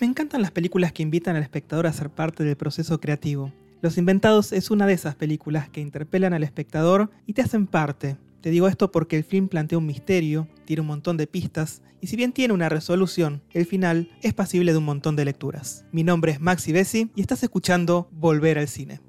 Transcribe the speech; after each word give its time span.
Me 0.00 0.06
encantan 0.06 0.42
las 0.42 0.50
películas 0.50 0.92
que 0.92 1.02
invitan 1.02 1.36
al 1.36 1.42
espectador 1.42 1.86
a 1.86 1.92
ser 1.92 2.10
parte 2.10 2.44
del 2.44 2.56
proceso 2.56 3.00
creativo. 3.00 3.52
Los 3.82 3.98
Inventados 3.98 4.52
es 4.52 4.70
una 4.70 4.86
de 4.86 4.94
esas 4.94 5.14
películas 5.14 5.68
que 5.68 5.80
interpelan 5.80 6.34
al 6.34 6.42
espectador 6.42 7.10
y 7.26 7.34
te 7.34 7.42
hacen 7.42 7.66
parte. 7.66 8.16
Te 8.40 8.50
digo 8.50 8.66
esto 8.66 8.90
porque 8.90 9.16
el 9.16 9.24
film 9.24 9.48
plantea 9.48 9.78
un 9.78 9.86
misterio, 9.86 10.48
tiene 10.64 10.80
un 10.82 10.88
montón 10.88 11.16
de 11.16 11.28
pistas, 11.28 11.82
y 12.00 12.08
si 12.08 12.16
bien 12.16 12.32
tiene 12.32 12.54
una 12.54 12.68
resolución, 12.68 13.42
el 13.52 13.66
final 13.66 14.10
es 14.22 14.34
pasible 14.34 14.72
de 14.72 14.78
un 14.78 14.84
montón 14.84 15.14
de 15.14 15.24
lecturas. 15.24 15.84
Mi 15.92 16.02
nombre 16.02 16.32
es 16.32 16.40
Maxi 16.40 16.72
Bessi 16.72 17.10
y 17.14 17.20
estás 17.20 17.44
escuchando 17.44 18.08
Volver 18.10 18.58
al 18.58 18.66
Cine. 18.66 19.00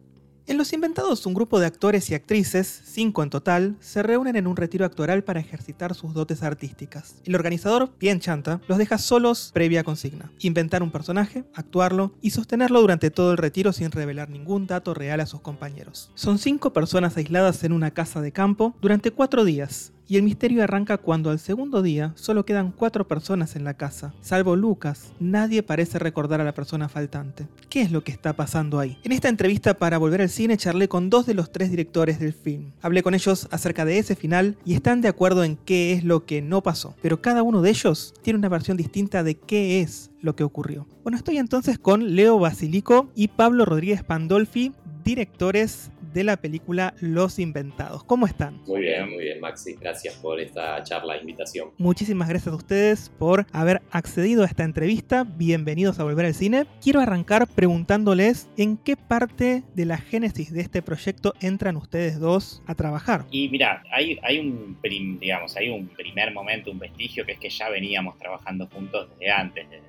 En 0.46 0.58
Los 0.58 0.74
Inventados, 0.74 1.26
un 1.26 1.34
grupo 1.34 1.58
de 1.58 1.68
actores 1.68 2.10
y 2.10 2.16
actrices, 2.16 2.82
cinco 2.84 3.24
en 3.24 3.30
total, 3.30 3.78
se 3.80 4.04
reúnen 4.04 4.36
en 4.36 4.46
un 4.46 4.58
retiro 4.58 4.86
actoral 4.86 5.24
para 5.24 5.40
ejercitar 5.40 5.96
sus 5.96 6.14
dotes 6.14 6.44
artísticas. 6.44 7.16
El 7.24 7.36
organizador, 7.36 7.92
bien 7.98 8.20
chanta, 8.20 8.60
los 8.68 8.78
deja 8.78 8.98
solos 8.98 9.52
previa 9.54 9.86
consigna. 9.86 10.34
Inventar 10.40 10.84
un 10.84 10.92
personaje, 10.92 11.46
actuarlo 11.54 12.12
y 12.22 12.32
sostenerlo 12.32 12.82
durante 12.82 13.10
todo 13.10 13.32
el 13.32 13.38
retiro 13.38 13.72
sin 13.72 13.90
revelar 13.90 14.30
ningún 14.30 14.68
dato 14.68 14.94
real 14.94 15.22
a 15.22 15.28
sus 15.28 15.40
compañeros. 15.40 16.12
Son 16.14 16.38
cinco 16.38 16.74
personas 16.74 17.16
aisladas 17.16 17.64
en 17.64 17.72
una 17.72 17.92
casa 17.92 18.20
de 18.20 18.34
campo 18.34 18.76
durante 18.82 19.12
cuatro 19.12 19.46
días, 19.46 19.94
y 20.08 20.18
el 20.18 20.24
misterio 20.24 20.64
arranca 20.64 20.98
cuando 20.98 21.30
al 21.30 21.40
segundo 21.40 21.82
día 21.82 22.14
solo 22.16 22.46
quedan 22.46 22.72
cuatro 22.72 23.08
personas 23.08 23.56
en 23.56 23.64
la 23.64 23.76
casa. 23.76 24.14
Salvo 24.22 24.56
Lucas, 24.56 25.14
nadie 25.20 25.64
parece 25.64 26.00
recordar 26.00 26.42
a 26.42 26.44
la 26.44 26.54
persona 26.54 26.90
faltante. 26.90 27.48
¿Qué 27.70 27.82
es 27.82 27.92
lo 27.92 28.04
que 28.04 28.12
está 28.12 28.34
pasando 28.34 28.80
ahí? 28.80 28.98
En 29.04 29.12
esta 29.12 29.30
entrevista 29.30 29.76
para 29.76 29.98
volver 29.98 30.22
al 30.22 30.30
cine 30.30 30.58
charlé 30.58 30.88
con 30.88 31.10
dos 31.10 31.26
de 31.26 31.34
los 31.34 31.52
tres 31.52 31.70
directores 31.70 32.20
del 32.20 32.34
film. 32.34 32.72
Hablé 32.82 33.04
con 33.04 33.14
ellos 33.14 33.48
acerca 33.52 33.86
de 33.86 33.98
ese 33.98 34.16
final 34.16 34.58
y 34.66 34.74
están 34.74 35.02
de 35.02 35.08
acuerdo 35.08 35.44
en 35.44 35.56
qué 35.58 35.94
es 35.94 36.04
lo 36.04 36.26
que 36.26 36.42
no 36.42 36.62
pasó. 36.62 36.96
Pero 37.02 37.22
cada 37.22 37.44
uno 37.44 37.62
de 37.62 37.70
ellos 37.70 38.14
tiene 38.22 38.40
una 38.40 38.50
versión 38.50 38.78
distinta 38.78 39.24
de 39.24 39.36
qué 39.36 39.82
es 39.82 40.12
lo 40.22 40.36
que 40.36 40.44
ocurrió. 40.44 40.88
Bueno, 41.04 41.18
estoy 41.18 41.38
entonces 41.38 41.78
con 41.78 42.16
Leo 42.16 42.40
Basilico 42.40 43.10
y 43.16 43.28
Pablo 43.30 43.66
Rodríguez 43.66 44.04
Pandolfi, 44.04 44.72
directores 45.04 45.92
de 46.14 46.24
la 46.24 46.38
película 46.38 46.94
Los 47.00 47.40
Inventados. 47.40 48.04
¿Cómo 48.04 48.26
están? 48.26 48.62
Muy 48.68 48.82
bien, 48.82 49.10
muy 49.10 49.24
bien, 49.24 49.40
Maxi. 49.40 49.74
Gracias 49.74 50.16
por 50.16 50.40
esta 50.40 50.82
charla, 50.84 51.18
invitación. 51.18 51.72
Muchísimas 51.78 52.30
gracias 52.30 52.54
a 52.54 52.56
ustedes 52.56 53.10
por 53.18 53.46
haber 53.52 53.82
accedido 53.92 54.44
a 54.44 54.46
esta 54.46 54.64
entrevista. 54.64 55.24
Bienvenidos 55.24 56.00
a 56.00 56.04
Volver 56.04 56.28
al 56.28 56.34
Cine. 56.34 56.66
Quiero 56.82 57.00
arrancar 57.00 57.48
preguntándoles 57.48 58.50
en 58.58 58.78
qué 58.78 58.96
parte 58.96 59.64
de 59.74 59.86
la 59.86 59.98
génesis 59.98 60.54
de 60.54 60.62
este 60.62 60.82
proyecto 60.82 61.34
entran 61.42 61.76
ustedes 61.76 62.20
dos 62.20 62.62
a 62.68 62.76
trabajar. 62.76 63.26
Y 63.32 63.50
mira, 63.50 63.84
hay, 63.92 64.20
hay 64.22 64.40
un 64.40 64.78
digamos, 65.20 65.56
hay 65.58 65.70
un 65.70 65.88
primer 65.88 66.34
momento, 66.34 66.72
un 66.72 66.80
vestigio 66.80 67.26
que 67.26 67.34
es 67.34 67.40
que 67.40 67.50
ya 67.50 67.70
veníamos 67.70 68.18
trabajando 68.18 68.68
juntos 68.68 69.10
desde 69.10 69.32
antes, 69.32 69.70
desde, 69.70 69.84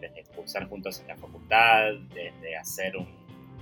desde 0.00 0.24
cursar 0.34 0.68
juntos 0.68 1.00
en 1.00 1.08
la 1.08 1.16
facultad, 1.16 1.94
desde 2.14 2.56
hacer 2.56 2.96
un 2.96 3.17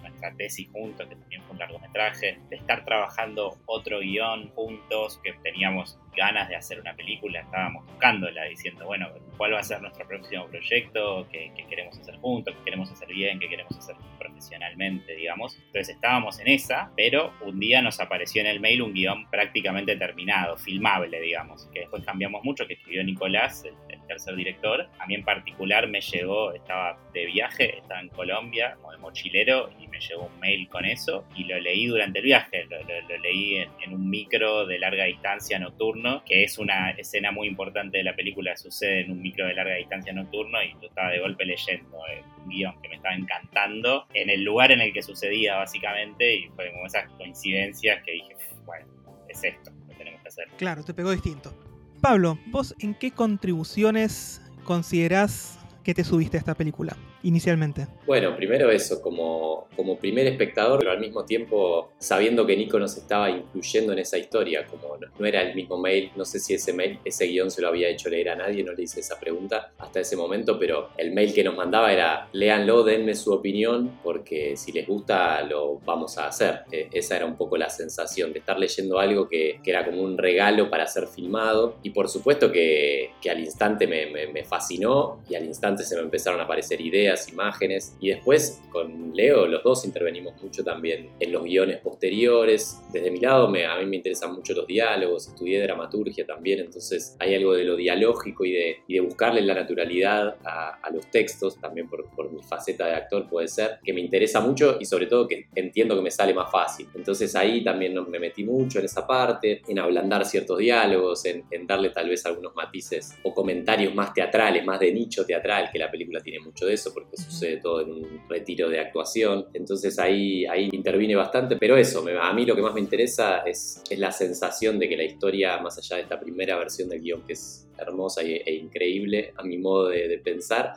nuestra 0.08 0.34
tesis 0.34 0.68
juntos, 0.72 1.06
que 1.08 1.16
también 1.16 1.42
fue 1.42 1.52
un 1.52 1.58
largometraje, 1.58 2.38
de 2.48 2.56
estar 2.56 2.84
trabajando 2.84 3.56
otro 3.66 4.00
guion 4.00 4.50
juntos, 4.54 5.20
que 5.22 5.32
teníamos 5.42 5.98
ganas 6.16 6.48
de 6.48 6.56
hacer 6.56 6.80
una 6.80 6.94
película, 6.94 7.40
estábamos 7.40 7.86
buscándola, 7.86 8.44
diciendo, 8.44 8.86
bueno, 8.86 9.08
¿cuál 9.36 9.52
va 9.52 9.60
a 9.60 9.62
ser 9.62 9.80
nuestro 9.82 10.06
próximo 10.08 10.46
proyecto? 10.46 11.28
¿Qué, 11.30 11.52
queremos 11.68 11.98
hacer 11.98 12.16
juntos? 12.16 12.54
¿Qué 12.56 12.64
queremos 12.64 12.90
hacer 12.90 13.08
bien? 13.08 13.38
¿Qué 13.38 13.48
queremos 13.48 13.76
hacer 13.76 13.94
profesionalmente, 14.18 15.14
digamos? 15.14 15.56
Entonces 15.56 15.90
estábamos 15.90 16.40
en 16.40 16.48
esa, 16.48 16.90
pero 16.96 17.32
un 17.42 17.60
día 17.60 17.82
nos 17.82 18.00
apareció 18.00 18.40
en 18.40 18.46
el 18.46 18.60
mail 18.60 18.82
un 18.82 18.94
guion 18.94 19.28
prácticamente 19.30 19.96
terminado, 19.96 20.56
filmable, 20.56 21.20
digamos, 21.20 21.68
que 21.72 21.80
después 21.80 22.02
cambiamos 22.04 22.42
mucho, 22.42 22.66
que 22.66 22.74
escribió 22.74 23.04
Nicolás, 23.04 23.64
el, 23.64 23.74
tercer 24.06 24.36
director. 24.36 24.88
A 25.00 25.06
mí 25.06 25.16
en 25.16 25.24
particular 25.24 25.88
me 25.88 26.00
llegó, 26.00 26.52
estaba 26.52 26.96
de 27.12 27.26
viaje, 27.26 27.78
estaba 27.78 28.00
en 28.00 28.08
Colombia, 28.08 28.76
como 28.76 28.92
de 28.92 28.98
mochilero, 28.98 29.68
y 29.80 29.88
me 29.88 29.98
llegó 29.98 30.26
un 30.32 30.38
mail 30.38 30.68
con 30.68 30.84
eso, 30.84 31.26
y 31.34 31.42
lo 31.42 31.58
leí 31.58 31.86
durante 31.86 32.20
el 32.20 32.24
viaje, 32.24 32.66
lo, 32.66 32.78
leí 33.18 33.56
en 33.56 33.92
un 33.92 34.08
micro 34.08 34.64
de 34.64 34.78
larga 34.78 35.06
distancia 35.06 35.58
nocturno 35.58 36.05
que 36.24 36.44
es 36.44 36.58
una 36.58 36.90
escena 36.90 37.32
muy 37.32 37.48
importante 37.48 37.98
de 37.98 38.04
la 38.04 38.14
película, 38.14 38.56
sucede 38.56 39.00
en 39.00 39.12
un 39.12 39.22
micro 39.22 39.46
de 39.46 39.54
larga 39.54 39.74
distancia 39.74 40.12
nocturno 40.12 40.62
y 40.62 40.72
yo 40.80 40.88
estaba 40.88 41.10
de 41.10 41.20
golpe 41.20 41.44
leyendo 41.44 41.98
un 42.42 42.48
guion 42.48 42.80
que 42.82 42.88
me 42.88 42.96
estaba 42.96 43.14
encantando 43.14 44.06
en 44.14 44.30
el 44.30 44.42
lugar 44.42 44.72
en 44.72 44.80
el 44.80 44.92
que 44.92 45.02
sucedía 45.02 45.56
básicamente 45.56 46.36
y 46.36 46.48
fue 46.48 46.70
como 46.72 46.86
esas 46.86 47.10
coincidencias 47.12 48.02
que 48.04 48.12
dije, 48.12 48.36
bueno, 48.64 48.86
es 49.28 49.42
esto 49.44 49.70
lo 49.88 49.94
tenemos 49.94 50.20
que 50.22 50.28
hacer. 50.28 50.48
Claro, 50.56 50.84
te 50.84 50.94
pegó 50.94 51.10
distinto. 51.10 51.52
Pablo, 52.00 52.38
¿vos 52.46 52.74
en 52.78 52.94
qué 52.94 53.10
contribuciones 53.10 54.40
considerás 54.64 55.58
que 55.82 55.94
te 55.94 56.04
subiste 56.04 56.36
a 56.36 56.40
esta 56.40 56.54
película? 56.54 56.96
Inicialmente? 57.26 57.88
Bueno, 58.06 58.36
primero 58.36 58.70
eso, 58.70 59.02
como, 59.02 59.66
como 59.74 59.98
primer 59.98 60.26
espectador, 60.28 60.78
pero 60.78 60.92
al 60.92 61.00
mismo 61.00 61.24
tiempo 61.24 61.90
sabiendo 61.98 62.46
que 62.46 62.56
Nico 62.56 62.78
nos 62.78 62.96
estaba 62.96 63.28
incluyendo 63.30 63.92
en 63.92 63.98
esa 63.98 64.16
historia, 64.16 64.64
como 64.66 64.96
no, 64.96 65.26
era 65.26 65.42
el 65.42 65.54
mismo 65.54 65.76
mail, 65.76 66.12
no 66.14 66.24
sé 66.24 66.38
si 66.38 66.54
ese 66.54 66.72
mail, 66.72 67.00
ese 67.04 67.26
guion 67.26 67.50
se 67.50 67.62
lo 67.62 67.68
había 67.68 67.88
hecho 67.88 68.08
leer 68.08 68.30
a 68.30 68.36
nadie, 68.36 68.62
no 68.62 68.72
le 68.72 68.84
hice 68.84 69.00
esa 69.00 69.18
pregunta 69.18 69.72
hasta 69.78 70.00
ese 70.00 70.16
momento, 70.16 70.56
pero 70.58 70.90
el 70.96 71.12
mail 71.12 71.34
que 71.34 71.42
nos 71.42 71.56
mandaba 71.56 71.92
era, 71.92 72.28
léanlo, 72.32 72.84
denme 72.84 73.14
su 73.16 73.32
opinión, 73.32 73.98
porque 74.04 74.56
si 74.56 74.70
les 74.70 74.86
gusta 74.86 75.42
lo 75.42 75.80
vamos 75.84 76.16
a 76.18 76.28
hacer. 76.28 76.60
E, 76.70 76.88
esa 76.92 77.16
era 77.16 77.26
un 77.26 77.36
poco 77.36 77.56
la 77.56 77.68
sensación 77.68 78.32
de 78.32 78.38
estar 78.38 78.58
leyendo 78.58 79.00
algo 79.00 79.28
que, 79.28 79.58
que 79.64 79.70
era 79.70 79.84
como 79.84 80.00
un 80.02 80.16
regalo 80.16 80.70
para 80.70 80.86
ser 80.86 81.08
filmado, 81.08 81.76
y 81.82 81.90
por 81.90 82.08
supuesto 82.08 82.52
que, 82.52 83.10
que 83.20 83.30
al 83.30 83.40
instante 83.40 83.88
me, 83.88 84.06
me, 84.06 84.28
me 84.28 84.44
fascinó, 84.44 85.22
y 85.28 85.34
al 85.34 85.44
instante 85.44 85.82
se 85.82 85.96
me 85.96 86.02
empezaron 86.02 86.40
a 86.40 86.44
aparecer 86.44 86.80
ideas, 86.80 87.15
imágenes. 87.28 87.96
Y 88.00 88.10
después 88.10 88.60
con 88.70 89.14
Leo, 89.14 89.46
los 89.46 89.62
dos 89.62 89.84
intervenimos 89.84 90.40
mucho 90.42 90.62
también 90.62 91.08
en 91.18 91.32
los 91.32 91.44
guiones 91.44 91.78
posteriores. 91.78 92.80
Desde 92.92 93.10
mi 93.10 93.20
lado, 93.20 93.48
me, 93.48 93.64
a 93.64 93.78
mí 93.78 93.86
me 93.86 93.96
interesan 93.96 94.34
mucho 94.34 94.52
los 94.52 94.66
diálogos, 94.66 95.28
estudié 95.28 95.62
dramaturgia 95.62 96.26
también, 96.26 96.60
entonces 96.60 97.16
hay 97.18 97.34
algo 97.34 97.54
de 97.54 97.64
lo 97.64 97.76
dialógico 97.76 98.44
y 98.44 98.52
de, 98.52 98.76
y 98.86 98.94
de 98.94 99.00
buscarle 99.00 99.40
la 99.42 99.54
naturalidad 99.54 100.36
a, 100.44 100.78
los 100.92 101.10
textos, 101.10 101.60
también 101.60 101.88
por, 101.88 102.08
por, 102.10 102.32
mi 102.32 102.42
faceta 102.42 102.86
de 102.86 102.94
actor 102.94 103.28
puede 103.28 103.48
ser, 103.48 103.78
que 103.84 103.92
me 103.92 104.00
interesa 104.00 104.40
mucho 104.40 104.76
y 104.80 104.84
sobre 104.84 105.06
todo 105.06 105.26
que 105.26 105.46
entiendo 105.54 105.94
que 105.94 106.02
me 106.02 106.10
sale 106.10 106.32
más 106.32 106.50
fácil. 106.50 106.86
Entonces 106.94 107.34
ahí 107.34 107.62
también 107.62 107.94
me 108.08 108.18
metí 108.18 108.44
mucho 108.44 108.78
en 108.78 108.84
esa 108.84 109.06
parte, 109.06 109.62
en 109.66 109.78
ablandar 109.78 110.24
ciertos 110.24 110.58
diálogos, 110.58 111.24
en, 111.24 111.44
en 111.50 111.66
darle 111.66 111.90
tal 111.90 112.08
vez 112.08 112.24
algunos 112.24 112.54
matices 112.54 113.16
o 113.22 113.34
comentarios 113.34 113.94
más 113.94 114.14
teatrales, 114.14 114.64
más 114.64 114.80
de 114.80 114.92
nicho 114.92 115.26
teatral, 115.26 115.70
que 115.72 115.78
la 115.78 115.90
película 115.90 116.20
tiene 116.20 116.40
mucho 116.40 116.66
de 116.66 116.74
eso, 116.74 116.92
porque 116.94 117.05
que 117.10 117.16
sucede 117.16 117.58
todo 117.58 117.82
en 117.82 117.92
un 117.92 118.28
retiro 118.28 118.68
de 118.68 118.80
actuación. 118.80 119.46
Entonces 119.54 119.98
ahí, 119.98 120.46
ahí 120.46 120.68
intervine 120.72 121.14
bastante, 121.14 121.56
pero 121.56 121.76
eso, 121.76 122.04
a 122.20 122.32
mí 122.32 122.46
lo 122.46 122.54
que 122.54 122.62
más 122.62 122.74
me 122.74 122.80
interesa 122.80 123.38
es, 123.40 123.82
es 123.88 123.98
la 123.98 124.12
sensación 124.12 124.78
de 124.78 124.88
que 124.88 124.96
la 124.96 125.04
historia, 125.04 125.58
más 125.58 125.78
allá 125.78 125.96
de 125.96 126.02
esta 126.02 126.20
primera 126.20 126.56
versión 126.58 126.88
del 126.88 127.00
guion 127.00 127.22
que 127.26 127.34
es 127.34 127.65
hermosa 127.78 128.22
e, 128.22 128.54
increíble 128.54 129.32
a 129.36 129.42
mi 129.42 129.58
modo 129.58 129.88
de, 129.88 130.20
pensar, 130.24 130.72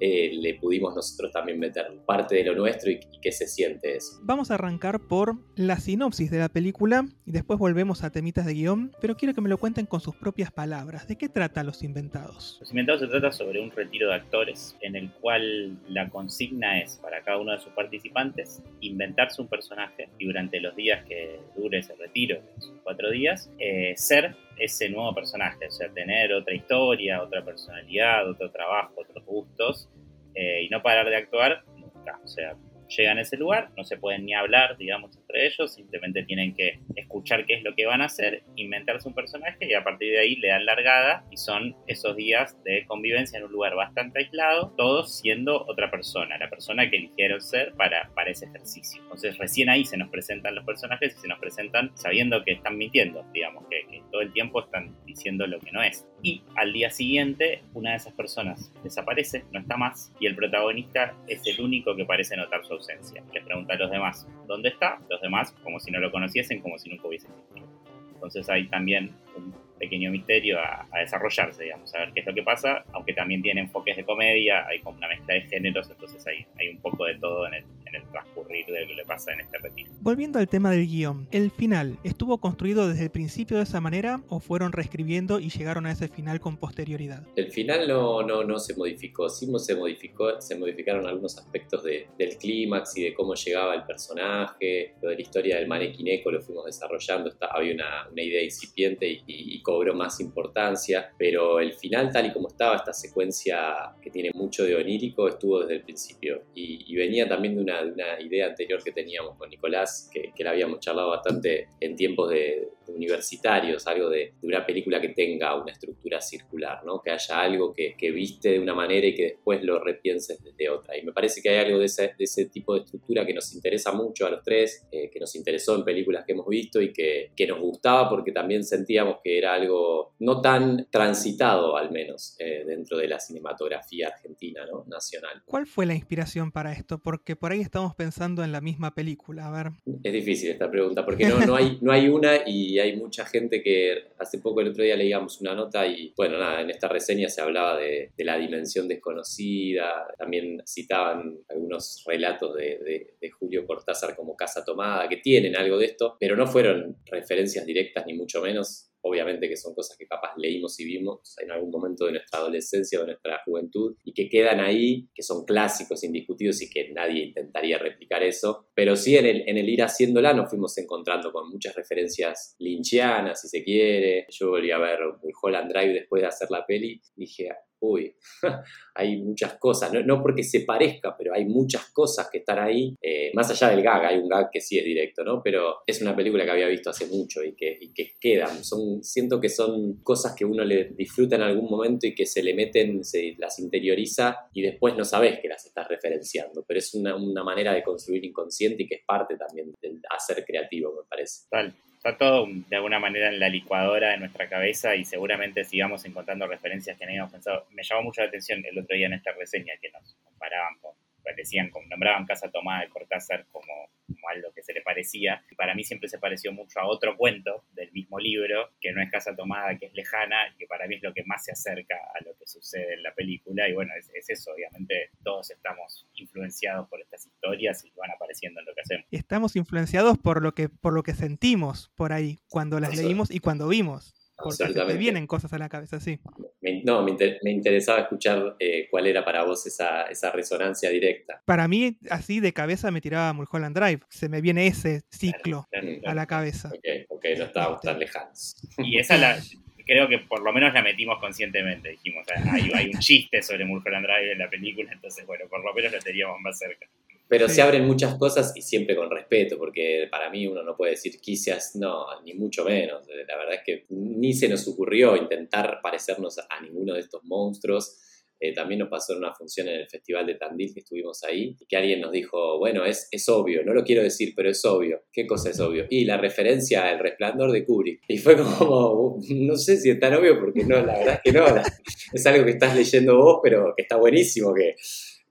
eh, 0.00 0.32
le 0.34 0.54
pudimos 0.54 0.94
nosotros 0.94 1.32
también 1.32 1.58
meter 1.58 1.86
parte 2.06 2.36
de 2.36 2.44
lo 2.44 2.54
nuestro 2.54 2.90
y, 2.90 3.00
y 3.12 3.20
qué 3.20 3.32
se 3.32 3.46
siente 3.46 3.96
eso. 3.96 4.18
Vamos 4.22 4.50
a 4.50 4.54
arrancar 4.54 5.00
por 5.00 5.36
la 5.56 5.78
sinopsis 5.78 6.30
de 6.30 6.38
la 6.38 6.48
película 6.48 7.06
y 7.26 7.32
después 7.32 7.58
volvemos 7.58 8.04
a 8.04 8.10
temitas 8.10 8.46
de 8.46 8.54
guion, 8.54 8.92
pero 9.00 9.16
quiero 9.16 9.34
que 9.34 9.40
me 9.40 9.48
lo 9.48 9.58
cuenten 9.58 9.86
con 9.86 10.00
sus 10.00 10.14
propias 10.16 10.50
palabras. 10.50 11.08
¿De 11.08 11.16
qué 11.16 11.28
trata 11.28 11.64
Los 11.64 11.82
Inventados? 11.82 12.58
Los 12.60 12.70
Inventados 12.70 13.00
se 13.00 13.08
trata 13.08 13.32
sobre 13.32 13.60
un 13.60 13.70
retiro 13.70 14.08
de 14.08 14.14
actores 14.14 14.76
en 14.80 14.96
el 14.96 15.10
cual 15.12 15.78
la 15.88 16.08
consigna 16.08 16.80
es 16.80 16.96
para 16.96 17.22
cada 17.22 17.38
uno 17.38 17.52
de 17.52 17.60
sus 17.60 17.72
participantes 17.72 18.62
inventarse 18.80 19.42
un 19.42 19.48
personaje 19.48 20.08
y 20.18 20.26
durante 20.26 20.60
los 20.60 20.74
días 20.76 21.04
que 21.04 21.40
dure 21.56 21.78
ese 21.78 21.94
retiro, 21.94 22.40
cuatro 22.82 23.10
días, 23.10 23.50
eh, 23.58 23.94
ser 23.96 24.36
ese 24.58 24.88
nuevo 24.88 25.14
personaje, 25.14 25.66
o 25.66 25.70
sea, 25.70 25.88
tener 25.90 26.32
otra 26.32 26.54
historia, 26.54 27.22
otra 27.22 27.44
personalidad, 27.44 28.28
otro 28.28 28.50
trabajo, 28.50 28.94
otros 28.96 29.24
gustos, 29.24 29.88
eh, 30.34 30.64
y 30.64 30.68
no 30.68 30.82
parar 30.82 31.08
de 31.08 31.16
actuar 31.16 31.64
nunca. 31.76 32.18
O 32.22 32.28
sea, 32.28 32.56
llegan 32.96 33.18
a 33.18 33.22
ese 33.22 33.36
lugar, 33.36 33.70
no 33.76 33.84
se 33.84 33.96
pueden 33.96 34.24
ni 34.24 34.34
hablar, 34.34 34.76
digamos, 34.76 35.16
entre 35.16 35.46
ellos, 35.46 35.74
simplemente 35.74 36.22
tienen 36.24 36.54
que 36.54 36.80
escuchar 36.96 37.46
qué 37.46 37.54
es 37.54 37.62
lo 37.62 37.74
que 37.74 37.86
van 37.86 38.02
a 38.02 38.06
hacer, 38.06 38.42
inventarse 38.56 39.08
un 39.08 39.14
personaje 39.14 39.66
y 39.68 39.74
a 39.74 39.84
partir 39.84 40.12
de 40.12 40.20
ahí 40.20 40.36
le 40.36 40.48
dan 40.48 40.64
largada 40.66 41.24
y 41.30 41.36
son 41.36 41.76
esos 41.86 42.16
días 42.16 42.62
de 42.64 42.84
convivencia 42.86 43.38
en 43.38 43.44
un 43.44 43.52
lugar 43.52 43.74
bastante 43.74 44.20
aislado, 44.20 44.72
todos 44.76 45.18
siendo 45.18 45.64
otra 45.66 45.90
persona, 45.90 46.38
la 46.38 46.50
persona 46.50 46.88
que 46.88 46.96
eligieron 46.96 47.40
ser 47.40 47.72
para, 47.74 48.10
para 48.14 48.30
ese 48.30 48.46
ejercicio. 48.46 49.02
Entonces 49.02 49.36
recién 49.38 49.68
ahí 49.68 49.84
se 49.84 49.96
nos 49.96 50.08
presentan 50.08 50.54
los 50.54 50.64
personajes 50.64 51.14
y 51.16 51.20
se 51.20 51.28
nos 51.28 51.38
presentan 51.38 51.90
sabiendo 51.96 52.44
que 52.44 52.52
están 52.52 52.76
mintiendo, 52.76 53.24
digamos, 53.32 53.64
que, 53.68 53.86
que 53.90 54.02
todo 54.10 54.20
el 54.20 54.32
tiempo 54.32 54.62
están 54.62 54.94
diciendo 55.04 55.46
lo 55.46 55.58
que 55.60 55.72
no 55.72 55.82
es. 55.82 56.06
Y 56.22 56.42
al 56.56 56.72
día 56.72 56.90
siguiente 56.90 57.62
una 57.74 57.90
de 57.90 57.96
esas 57.96 58.14
personas 58.14 58.72
desaparece, 58.82 59.44
no 59.52 59.60
está 59.60 59.76
más, 59.76 60.12
y 60.20 60.26
el 60.26 60.36
protagonista 60.36 61.14
es 61.28 61.46
el 61.46 61.60
único 61.60 61.94
que 61.96 62.04
parece 62.04 62.36
notar 62.36 62.64
su 62.64 62.74
ausencia. 62.74 62.83
Le 63.32 63.40
pregunta 63.42 63.74
a 63.74 63.76
los 63.76 63.90
demás, 63.90 64.28
¿dónde 64.46 64.68
está? 64.70 64.98
Los 65.08 65.20
demás, 65.20 65.54
como 65.62 65.80
si 65.80 65.90
no 65.90 66.00
lo 66.00 66.10
conociesen, 66.10 66.60
como 66.60 66.78
si 66.78 66.90
nunca 66.90 67.08
hubiese 67.08 67.28
existido. 67.28 67.66
Entonces 68.14 68.48
hay 68.48 68.66
también 68.68 69.12
un 69.36 69.54
pequeño 69.78 70.10
misterio 70.10 70.58
a, 70.58 70.86
desarrollarse, 70.98 71.64
digamos, 71.64 71.94
a 71.94 71.98
ver 71.98 72.12
qué 72.12 72.20
es 72.20 72.26
lo 72.26 72.34
que 72.34 72.42
pasa, 72.42 72.84
aunque 72.92 73.12
también 73.12 73.42
tiene 73.42 73.62
enfoques 73.62 73.96
de 73.96 74.04
comedia, 74.04 74.66
hay 74.66 74.80
como 74.80 74.96
una 74.98 75.08
mezcla 75.08 75.34
de 75.34 75.42
géneros, 75.42 75.90
entonces 75.90 76.26
hay, 76.26 76.46
hay 76.58 76.68
un 76.68 76.78
poco 76.78 77.04
de 77.04 77.16
todo 77.18 77.46
en 77.46 77.54
el, 77.54 77.64
en 77.94 78.02
el 78.02 78.10
transcurrir 78.10 78.66
de 78.66 78.80
lo 78.80 78.88
que 78.88 78.94
le 78.94 79.04
pasa 79.04 79.32
en 79.32 79.40
este 79.40 79.58
retiro. 79.58 79.90
Volviendo 80.00 80.38
al 80.38 80.48
tema 80.48 80.70
del 80.70 80.86
guion, 80.86 81.28
¿el 81.30 81.50
final 81.50 81.98
estuvo 82.04 82.38
construido 82.38 82.88
desde 82.88 83.04
el 83.04 83.10
principio 83.10 83.56
de 83.56 83.62
esa 83.62 83.80
manera 83.80 84.22
o 84.28 84.40
fueron 84.40 84.72
reescribiendo 84.72 85.40
y 85.40 85.50
llegaron 85.50 85.86
a 85.86 85.92
ese 85.92 86.08
final 86.08 86.40
con 86.40 86.56
posterioridad? 86.56 87.26
El 87.36 87.50
final 87.50 87.88
no, 87.88 88.22
no, 88.22 88.44
no 88.44 88.58
se 88.58 88.74
modificó, 88.76 89.28
sí 89.28 89.46
se, 89.58 89.74
modificó, 89.76 90.40
se 90.40 90.56
modificaron 90.56 91.06
algunos 91.06 91.38
aspectos 91.38 91.84
de, 91.84 92.08
del 92.18 92.36
clímax 92.36 92.96
y 92.96 93.04
de 93.04 93.14
cómo 93.14 93.34
llegaba 93.34 93.74
el 93.74 93.84
personaje, 93.84 94.94
lo 95.00 95.10
de 95.10 95.16
la 95.16 95.22
historia 95.22 95.56
del 95.56 95.68
manequineco 95.68 96.30
lo 96.30 96.40
fuimos 96.40 96.64
desarrollando, 96.66 97.30
está, 97.30 97.46
había 97.46 97.74
una, 97.74 98.08
una 98.10 98.22
idea 98.22 98.42
incipiente 98.42 99.08
y, 99.08 99.22
y, 99.26 99.62
cobró 99.62 99.94
más 99.94 100.20
importancia, 100.20 101.10
pero 101.18 101.60
el 101.60 101.72
final 101.74 102.12
tal 102.12 102.26
y 102.26 102.32
como 102.32 102.48
estaba, 102.48 102.76
esta 102.76 102.92
secuencia 102.92 103.94
que 104.02 104.10
tiene 104.10 104.30
mucho 104.34 104.64
de 104.64 104.76
onírico, 104.76 105.28
estuvo 105.28 105.60
desde 105.60 105.74
el 105.74 105.82
principio 105.82 106.42
y, 106.54 106.84
y 106.86 106.96
venía 106.96 107.28
también 107.28 107.56
de 107.56 107.62
una, 107.62 107.83
una, 107.92 108.20
idea 108.20 108.46
anterior 108.46 108.82
que 108.82 108.92
teníamos 108.92 109.36
con 109.36 109.48
Nicolás, 109.50 110.08
que, 110.12 110.32
que 110.34 110.44
la 110.44 110.50
habíamos 110.50 110.80
charlado 110.80 111.10
bastante 111.10 111.68
en 111.80 111.96
tiempos 111.96 112.30
de, 112.30 112.68
universitarios, 112.88 113.86
algo 113.86 114.08
de, 114.10 114.32
de, 114.40 114.46
una 114.46 114.64
película 114.64 115.00
que 115.00 115.10
tenga 115.10 115.54
una 115.60 115.72
estructura 115.72 116.20
circular, 116.20 116.84
¿no? 116.84 117.00
que 117.02 117.10
haya 117.10 117.40
algo 117.40 117.72
que, 117.72 117.94
que, 117.96 118.10
viste 118.10 118.50
de 118.50 118.60
una 118.60 118.74
manera 118.74 119.06
y 119.06 119.14
que 119.14 119.24
después 119.24 119.62
lo 119.62 119.82
repienses 119.82 120.38
de 120.56 120.68
otra. 120.68 120.96
Y 120.96 121.02
me 121.02 121.12
parece 121.12 121.42
que 121.42 121.48
hay 121.48 121.64
algo 121.64 121.78
de 121.78 121.86
ese, 121.86 122.14
de 122.16 122.24
ese 122.24 122.46
tipo 122.46 122.74
de 122.74 122.80
estructura 122.80 123.26
que 123.26 123.34
nos 123.34 123.52
interesa 123.54 123.92
mucho 123.92 124.26
a 124.26 124.30
los 124.30 124.42
tres, 124.42 124.86
eh, 124.92 125.10
que 125.10 125.18
nos 125.20 125.34
interesó 125.34 125.74
en 125.76 125.84
películas 125.84 126.24
que 126.24 126.32
hemos 126.32 126.46
visto 126.46 126.80
y 126.80 126.92
que, 126.92 127.30
que, 127.34 127.46
nos 127.46 127.60
gustaba 127.60 128.08
porque 128.08 128.32
también 128.32 128.64
sentíamos 128.64 129.18
que 129.22 129.38
era 129.38 129.54
algo 129.54 130.14
no 130.20 130.40
tan 130.40 130.88
transitado 130.90 131.76
al 131.76 131.90
menos 131.90 132.36
eh, 132.38 132.64
dentro 132.66 132.96
de 132.98 133.08
la 133.08 133.18
cinematografía 133.18 134.08
argentina, 134.08 134.64
¿no? 134.66 134.84
nacional. 134.86 135.42
¿Cuál 135.44 135.66
fue 135.66 135.86
la 135.86 135.94
inspiración 135.94 136.52
para 136.52 136.72
esto? 136.72 136.98
Porque 136.98 137.36
por 137.36 137.52
ahí 137.52 137.60
estamos 137.60 137.94
pensando 137.94 138.42
en 138.44 138.52
la 138.52 138.60
misma 138.60 138.94
película, 138.94 139.46
a 139.46 139.50
ver. 139.50 139.72
Es 140.02 140.12
difícil 140.12 140.50
esta 140.50 140.70
pregunta 140.70 141.04
porque 141.04 141.26
no, 141.26 141.44
no, 141.46 141.56
hay, 141.56 141.78
no 141.80 141.92
hay 141.92 142.08
una 142.08 142.40
y 142.46 142.73
hay 142.78 142.96
mucha 142.96 143.26
gente 143.26 143.62
que 143.62 144.08
hace 144.18 144.38
poco 144.38 144.60
el 144.60 144.68
otro 144.68 144.84
día 144.84 144.96
leíamos 144.96 145.40
una 145.40 145.54
nota 145.54 145.86
y 145.86 146.12
bueno, 146.16 146.38
nada, 146.38 146.60
en 146.60 146.70
esta 146.70 146.88
reseña 146.88 147.28
se 147.28 147.40
hablaba 147.40 147.78
de, 147.78 148.12
la 148.18 148.38
dimensión 148.38 148.88
desconocida, 148.88 150.06
también 150.18 150.62
citaban 150.66 151.38
algunos 151.48 152.02
relatos 152.06 152.54
de, 152.54 153.10
Julio 153.38 153.66
Cortázar 153.66 154.14
como 154.14 154.36
Casa 154.36 154.64
Tomada, 154.64 155.08
que 155.08 155.16
tienen 155.16 155.56
algo 155.56 155.78
de 155.78 155.86
esto, 155.86 156.16
pero 156.20 156.36
no 156.36 156.46
fueron 156.46 156.96
referencias 157.06 157.66
directas 157.66 158.06
ni 158.06 158.14
mucho 158.14 158.40
menos 158.40 158.90
obviamente 159.04 159.48
que 159.48 159.56
son 159.56 159.74
cosas 159.74 159.96
que 159.96 160.06
capaz 160.06 160.34
leímos 160.36 160.78
y 160.80 160.84
vimos 160.84 161.36
en 161.40 161.50
algún 161.50 161.70
momento 161.70 162.06
de 162.06 162.12
nuestra 162.12 162.40
adolescencia 162.40 162.98
o 162.98 163.02
de 163.02 163.08
nuestra 163.08 163.40
juventud 163.44 163.96
y 164.04 164.12
que 164.12 164.28
quedan 164.28 164.60
ahí, 164.60 165.08
que 165.14 165.22
son 165.22 165.44
clásicos, 165.44 166.02
indiscutidos 166.04 166.60
y 166.62 166.70
que 166.70 166.90
nadie 166.92 167.24
intentaría 167.24 167.78
replicar 167.78 168.22
eso. 168.22 168.66
Pero 168.74 168.96
sí 168.96 169.16
en 169.16 169.26
el, 169.26 169.48
en 169.48 169.58
el 169.58 169.68
ir 169.68 169.82
haciéndola 169.82 170.32
nos 170.32 170.50
fuimos 170.50 170.76
encontrando 170.78 171.32
con 171.32 171.50
muchas 171.50 171.74
referencias 171.74 172.56
lynchianas, 172.58 173.40
si 173.40 173.48
se 173.48 173.62
quiere. 173.62 174.26
Yo 174.30 174.50
volví 174.50 174.70
a 174.70 174.78
ver 174.78 174.98
Holland 175.42 175.70
Drive 175.72 175.92
después 175.92 176.22
de 176.22 176.28
hacer 176.28 176.50
la 176.50 176.64
peli 176.66 177.00
dije, 177.16 177.50
uy, 177.84 178.14
hay 178.94 179.22
muchas 179.22 179.54
cosas, 179.58 179.92
no, 179.92 180.02
no, 180.02 180.22
porque 180.22 180.42
se 180.42 180.60
parezca, 180.60 181.16
pero 181.16 181.34
hay 181.34 181.44
muchas 181.44 181.90
cosas 181.90 182.28
que 182.30 182.38
están 182.38 182.58
ahí, 182.58 182.94
eh, 183.00 183.30
más 183.34 183.50
allá 183.50 183.70
del 183.70 183.82
gag, 183.82 184.04
hay 184.04 184.18
un 184.18 184.28
gag 184.28 184.50
que 184.50 184.60
sí 184.60 184.78
es 184.78 184.84
directo, 184.84 185.24
¿no? 185.24 185.42
Pero 185.42 185.78
es 185.86 186.00
una 186.02 186.14
película 186.14 186.44
que 186.44 186.50
había 186.50 186.68
visto 186.68 186.90
hace 186.90 187.06
mucho 187.06 187.42
y 187.42 187.54
que, 187.54 187.76
y 187.80 187.92
que 187.92 188.12
quedan, 188.20 188.64
son, 188.64 189.02
siento 189.02 189.40
que 189.40 189.48
son 189.48 190.02
cosas 190.02 190.34
que 190.36 190.44
uno 190.44 190.64
le 190.64 190.90
disfruta 190.96 191.36
en 191.36 191.42
algún 191.42 191.70
momento 191.70 192.06
y 192.06 192.14
que 192.14 192.26
se 192.26 192.42
le 192.42 192.54
meten, 192.54 193.04
se 193.04 193.34
las 193.38 193.58
interioriza 193.58 194.48
y 194.52 194.62
después 194.62 194.96
no 194.96 195.04
sabes 195.04 195.40
que 195.40 195.48
las 195.48 195.64
estás 195.66 195.88
referenciando, 195.88 196.64
pero 196.66 196.78
es 196.78 196.94
una, 196.94 197.16
una 197.16 197.44
manera 197.44 197.72
de 197.72 197.82
construir 197.82 198.24
inconsciente 198.24 198.84
y 198.84 198.86
que 198.86 198.96
es 198.96 199.04
parte 199.06 199.36
también 199.36 199.72
del 199.80 200.00
hacer 200.10 200.44
creativo, 200.44 200.92
me 200.92 201.08
parece. 201.08 201.46
Vale 201.50 201.74
está 202.04 202.18
todo 202.18 202.46
de 202.50 202.76
alguna 202.76 202.98
manera 202.98 203.28
en 203.28 203.40
la 203.40 203.48
licuadora 203.48 204.10
de 204.10 204.18
nuestra 204.18 204.46
cabeza 204.46 204.94
y 204.94 205.06
seguramente 205.06 205.64
sigamos 205.64 206.04
encontrando 206.04 206.46
referencias 206.46 206.98
que 206.98 207.06
no 207.06 207.12
habíamos 207.12 207.32
pensado. 207.32 207.66
Me 207.70 207.82
llamó 207.82 208.02
mucho 208.02 208.20
la 208.20 208.28
atención 208.28 208.62
el 208.62 208.78
otro 208.78 208.94
día 208.94 209.06
en 209.06 209.14
esta 209.14 209.32
reseña 209.32 209.72
que 209.80 209.90
nos 209.90 210.14
comparaban 210.22 210.74
con, 210.82 210.92
decían, 211.34 211.70
nombraban 211.88 212.26
Casa 212.26 212.50
Tomada 212.50 212.82
de 212.82 212.90
Cortázar 212.90 213.46
como, 213.50 213.88
como, 214.06 214.28
algo 214.28 214.52
que 214.52 214.62
se 214.62 214.74
le 214.74 214.82
parecía. 214.82 215.42
Para 215.56 215.74
mí 215.74 215.82
siempre 215.82 216.10
se 216.10 216.18
pareció 216.18 216.52
mucho 216.52 216.78
a 216.78 216.86
otro 216.86 217.16
cuento 217.16 217.64
del 217.72 217.90
mismo 217.92 218.18
libro, 218.18 218.72
que 218.82 218.92
no 218.92 219.02
es 219.02 219.10
Casa 219.10 219.34
Tomada, 219.34 219.78
que 219.78 219.86
es 219.86 219.94
lejana, 219.94 220.48
y 220.54 220.58
que 220.58 220.66
para 220.66 220.86
mí 220.86 220.96
es 220.96 221.02
lo 221.02 221.14
que 221.14 221.24
más 221.24 221.42
se 221.42 221.52
acerca 221.52 221.96
a 222.14 222.22
lo 222.22 222.36
que 222.36 222.46
sucede 222.46 222.94
en 222.94 223.02
la 223.02 223.14
película. 223.14 223.66
Y 223.66 223.72
bueno, 223.72 223.92
es, 223.98 224.10
es 224.14 224.28
eso, 224.28 224.52
obviamente 224.52 225.10
todos 225.22 225.50
estamos 225.50 226.06
influenciados 226.16 226.86
por 226.88 227.00
estas 227.00 227.26
historias 227.26 227.82
y 227.84 227.90
van 227.96 228.10
apareciendo 228.34 228.60
en 228.60 228.66
lo 228.66 228.74
que 228.74 228.80
hacemos. 228.80 229.06
Estamos 229.10 229.56
influenciados 229.56 230.18
por 230.18 230.42
lo 230.42 230.54
que, 230.54 230.68
por 230.68 230.92
lo 230.92 231.02
que 231.02 231.14
sentimos 231.14 231.90
por 231.94 232.12
ahí, 232.12 232.38
cuando 232.48 232.80
las 232.80 232.96
leímos 232.96 233.30
y 233.30 233.40
cuando 233.40 233.68
vimos. 233.68 234.14
Porque 234.36 234.64
te 234.74 234.96
vienen 234.96 235.28
cosas 235.28 235.52
a 235.52 235.58
la 235.58 235.68
cabeza, 235.68 236.00
sí. 236.00 236.18
Me, 236.60 236.82
no, 236.82 237.04
me, 237.04 237.12
inter, 237.12 237.38
me, 237.44 237.52
interesaba 237.52 238.00
escuchar 238.00 238.56
eh, 238.58 238.88
cuál 238.90 239.06
era 239.06 239.24
para 239.24 239.44
vos 239.44 239.64
esa, 239.64 240.06
esa, 240.06 240.32
resonancia 240.32 240.90
directa. 240.90 241.40
Para 241.44 241.68
mí, 241.68 241.98
así 242.10 242.40
de 242.40 242.52
cabeza 242.52 242.90
me 242.90 243.00
tiraba 243.00 243.32
Mulholland 243.32 243.76
Drive. 243.76 244.00
Se 244.10 244.28
me 244.28 244.40
viene 244.40 244.66
ese 244.66 245.02
ciclo 245.08 245.68
claro, 245.70 245.86
claro, 245.86 246.00
claro. 246.00 246.10
a 246.10 246.14
la 246.14 246.26
cabeza. 246.26 246.68
Ok, 246.68 247.06
ok, 247.10 247.24
no 247.38 247.44
estábamos 247.44 247.80
tan 247.80 247.98
lejanos. 248.00 248.56
Y 248.78 248.98
esa 248.98 249.16
la, 249.18 249.38
creo 249.86 250.08
que 250.08 250.18
por 250.18 250.42
lo 250.42 250.52
menos 250.52 250.72
la 250.74 250.82
metimos 250.82 251.18
conscientemente, 251.20 251.90
dijimos. 251.90 252.26
Hay, 252.50 252.70
hay 252.74 252.86
un 252.86 252.98
chiste 252.98 253.42
sobre 253.42 253.64
Mulholland 253.64 254.06
Drive 254.06 254.32
en 254.32 254.38
la 254.38 254.50
película, 254.50 254.92
entonces, 254.92 255.24
bueno, 255.26 255.44
por 255.48 255.64
lo 255.64 255.72
menos 255.72 255.92
lo 255.92 255.98
teníamos 256.00 256.40
más 256.40 256.58
cerca. 256.58 256.86
Pero 257.28 257.48
sí. 257.48 257.56
se 257.56 257.62
abren 257.62 257.86
muchas 257.86 258.16
cosas 258.16 258.52
y 258.54 258.62
siempre 258.62 258.94
con 258.94 259.10
respeto, 259.10 259.56
porque 259.58 260.08
para 260.10 260.30
mí 260.30 260.46
uno 260.46 260.62
no 260.62 260.76
puede 260.76 260.92
decir 260.92 261.18
quizás, 261.20 261.74
no, 261.76 262.06
ni 262.22 262.34
mucho 262.34 262.64
menos. 262.64 263.06
La 263.08 263.36
verdad 263.36 263.54
es 263.54 263.62
que 263.64 263.86
ni 263.88 264.32
se 264.34 264.48
nos 264.48 264.66
ocurrió 264.68 265.16
intentar 265.16 265.80
parecernos 265.82 266.38
a 266.38 266.60
ninguno 266.60 266.94
de 266.94 267.00
estos 267.00 267.24
monstruos. 267.24 267.98
Eh, 268.40 268.52
también 268.52 268.80
nos 268.80 268.88
pasó 268.88 269.12
en 269.12 269.20
una 269.20 269.32
función 269.32 269.68
en 269.68 269.80
el 269.80 269.88
Festival 269.88 270.26
de 270.26 270.34
Tandil 270.34 270.74
que 270.74 270.80
estuvimos 270.80 271.22
ahí, 271.24 271.56
y 271.58 271.66
que 271.66 271.76
alguien 271.76 272.00
nos 272.00 272.12
dijo, 272.12 272.58
bueno, 272.58 272.84
es, 272.84 273.08
es 273.10 273.26
obvio, 273.28 273.64
no 273.64 273.72
lo 273.72 273.84
quiero 273.84 274.02
decir, 274.02 274.34
pero 274.36 274.50
es 274.50 274.62
obvio. 274.64 275.04
¿Qué 275.12 275.26
cosa 275.26 275.50
es 275.50 275.60
obvio? 275.60 275.86
Y 275.88 276.04
la 276.04 276.18
referencia 276.18 276.88
al 276.88 276.98
resplandor 276.98 277.52
de 277.52 277.64
Kubrick. 277.64 278.02
Y 278.08 278.18
fue 278.18 278.36
como, 278.36 279.18
no 279.30 279.56
sé 279.56 279.78
si 279.78 279.88
es 279.88 279.98
tan 279.98 280.14
obvio, 280.14 280.38
porque 280.38 280.64
no, 280.64 280.76
la 280.84 280.98
verdad 280.98 281.20
es 281.24 281.32
que 281.32 281.32
no. 281.32 281.46
Es 282.12 282.26
algo 282.26 282.44
que 282.44 282.52
estás 282.52 282.76
leyendo 282.76 283.16
vos, 283.16 283.40
pero 283.42 283.72
que 283.76 283.82
está 283.82 283.96
buenísimo, 283.96 284.52
que 284.54 284.76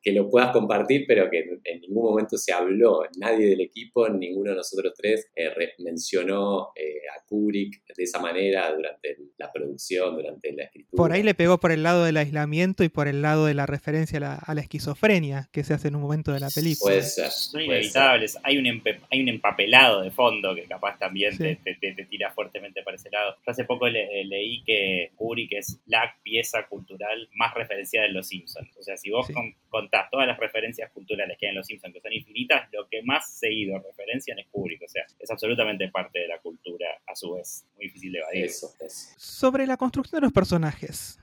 que 0.04 0.12
lo 0.12 0.30
puedas 0.30 0.52
compartir, 0.52 1.06
pero 1.08 1.30
que 1.30 1.60
en 1.64 1.80
ningún 1.80 2.04
momento 2.04 2.38
se 2.38 2.52
habló, 2.52 3.04
nadie 3.18 3.48
del 3.48 3.62
equipo, 3.62 4.10
ninguno 4.10 4.52
de 4.52 4.58
nosotros 4.58 4.94
tres 4.98 5.32
eh, 5.34 5.50
mencionó 5.80 6.72
eh, 6.76 7.00
a 7.16 7.24
Kubrick 7.26 7.84
de 7.96 8.04
esa 8.04 8.20
manera 8.20 8.70
durante 8.76 9.18
la 9.38 9.50
producción, 9.52 10.16
durante 10.16 10.52
la 10.52 10.64
escritura. 10.66 10.98
Por 10.98 11.14
ahí 11.14 11.24
le 11.24 11.34
pegó 11.34 11.58
por 11.58 11.72
el 11.72 11.84
lado 11.84 12.04
del 12.04 12.18
aislamiento 12.18 12.84
y 12.84 12.90
por 12.90 13.08
el 13.08 13.22
lado 13.22 13.46
de 13.46 13.54
la 13.54 13.66
referencia 13.66 14.18
a 14.18 14.22
la, 14.22 14.36
a 14.36 14.54
la 14.54 14.62
esquizofrenia 14.62 15.48
que 15.54 15.64
se 15.64 15.74
hace 15.74 15.88
en 15.88 15.96
un 15.96 16.02
momento 16.02 16.34
de 16.34 16.42
la 16.42 16.50
película. 16.50 16.92
Puede 16.92 17.04
ser. 17.04 17.32
Son 17.32 17.62
inevitables. 17.62 18.38
Hay 18.44 18.58
un, 18.58 18.84
hay 19.10 19.22
un 19.22 19.30
empapelado 19.30 20.02
de 20.02 20.12
fondo 20.12 20.54
que 20.54 20.64
capaz 20.64 21.00
también 21.00 21.32
sí. 21.32 21.38
te, 21.38 21.76
te, 21.80 21.94
te, 21.94 22.06
tira 22.06 22.32
fuertemente 22.32 22.84
para 22.84 22.98
ese 22.98 23.10
lado. 23.10 23.36
Yo 23.36 23.52
hace 23.52 23.64
poco 23.64 23.88
le, 23.88 24.26
leí 24.26 24.64
que 24.66 25.12
Kubrick 25.16 25.54
es 25.54 25.80
la 25.86 26.14
pieza 26.24 26.68
cultural 26.68 27.30
más 27.36 27.54
referenciada 27.54 28.08
en 28.08 28.14
Los 28.14 28.28
Simpsons. 28.28 28.76
O 28.78 28.84
sea, 28.84 28.98
si 28.98 29.10
vos 29.10 29.28
sí. 29.28 29.34
con, 29.34 29.56
con 29.70 29.90
todas 30.12 30.28
las 30.28 30.38
referencias 30.38 30.92
culturales 30.92 31.38
que 31.40 31.48
hay 31.48 31.52
en 31.52 31.58
Los 31.58 31.68
Simpsons, 31.68 31.94
que 31.94 32.02
son 32.02 32.14
infinitas, 32.14 32.70
lo 32.72 32.88
que 32.88 33.02
más 33.04 33.38
seguido 33.38 33.80
referencian 33.80 34.40
es 34.40 34.48
Kubrick, 34.48 34.82
o 34.84 34.88
sea, 34.88 35.06
es 35.20 35.30
absolutamente 35.30 35.88
parte 35.90 36.20
de 36.20 36.28
la 36.28 36.40
cultura, 36.40 36.88
a 37.06 37.16
su 37.16 37.34
vez, 37.34 37.66
muy 37.76 37.86
difícil 37.86 38.12
de 38.12 38.20
evadir. 38.20 38.46
Eso, 38.46 38.74
eso. 38.80 39.14
Sobre 39.18 39.68
la 39.68 39.78
construcción 39.78 40.20
de 40.20 40.26
los 40.26 40.34
personajes, 40.34 41.20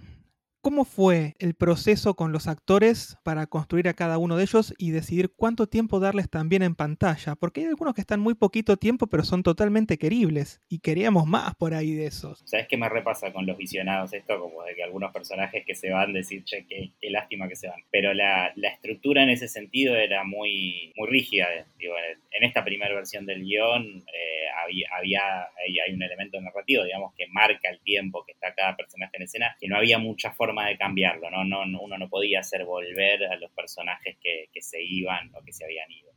¿Cómo 0.63 0.85
fue 0.85 1.37
el 1.39 1.55
proceso 1.55 2.15
con 2.15 2.33
los 2.33 2.47
actores 2.47 3.17
para 3.25 3.47
construir 3.47 3.89
a 3.89 3.95
cada 3.95 4.19
uno 4.19 4.37
de 4.37 4.43
ellos 4.43 4.75
y 4.77 4.91
decidir 4.91 5.31
cuánto 5.35 5.67
tiempo 5.67 6.01
darles 6.01 6.29
también 6.29 6.63
en 6.63 6.75
pantalla? 6.75 7.35
Porque 7.35 7.63
hay 7.63 7.69
algunos 7.69 7.95
que 7.95 8.03
están 8.03 8.21
muy 8.21 8.35
poquito 8.35 8.77
tiempo, 8.77 9.07
pero 9.07 9.25
son 9.25 9.43
totalmente 9.43 9.97
queribles 9.97 10.61
y 10.69 10.81
queríamos 10.81 11.27
más 11.27 11.55
por 11.55 11.73
ahí 11.73 11.95
de 11.95 12.05
esos. 12.05 12.43
¿Sabes 12.45 12.69
qué 12.69 12.77
me 12.77 12.91
repasa 12.91 13.33
con 13.33 13.47
los 13.47 13.57
visionados 13.57 14.13
esto? 14.13 14.39
Como 14.39 14.63
de 14.65 14.75
que 14.75 14.83
algunos 14.83 15.15
personajes 15.15 15.65
que 15.65 15.75
se 15.75 15.89
van 15.89 16.13
decir, 16.13 16.45
che, 16.45 16.67
qué, 16.69 16.93
lástima 17.09 17.49
que 17.49 17.57
se 17.57 17.69
van. 17.69 17.81
Pero 17.91 18.13
la, 18.13 18.53
la, 18.57 18.69
estructura 18.69 19.23
en 19.23 19.31
ese 19.31 19.49
sentido 19.49 19.97
era 19.97 20.25
muy, 20.25 20.93
muy 20.95 21.09
rígida. 21.09 21.49
Digo, 21.79 21.95
en 22.33 22.45
esta 22.45 22.65
primera 22.65 22.95
versión 22.95 23.25
del 23.25 23.43
guion 23.45 24.05
eh, 24.07 24.41
había, 24.97 25.49
hay 25.57 25.95
un 25.95 26.03
elemento 26.03 26.41
narrativo, 26.41 26.85
digamos, 26.85 27.15
que 27.15 27.27
marca 27.29 27.71
el 27.71 27.81
tiempo 27.81 28.25
que 28.27 28.33
está 28.33 28.55
cada 28.55 28.77
personaje 28.77 29.17
en 29.17 29.23
escena, 29.23 29.57
que 29.59 29.69
no 29.69 29.77
había 29.77 29.99
mucha 29.99 30.33
forma 30.33 30.50
forma 30.51 30.67
de 30.67 30.77
cambiarlo, 30.77 31.31
¿no? 31.31 31.45
No, 31.45 31.81
uno 31.81 31.97
no 31.97 32.09
podía 32.09 32.41
hacer 32.41 32.65
volver 32.65 33.25
a 33.25 33.37
los 33.37 33.53
personajes 33.53 34.17
que, 34.21 34.49
que, 34.53 34.61
se 34.61 34.83
iban 34.83 35.31
o 35.35 35.45
que 35.45 35.53
se 35.53 35.65
habían 35.65 35.91
ido. 35.93 36.11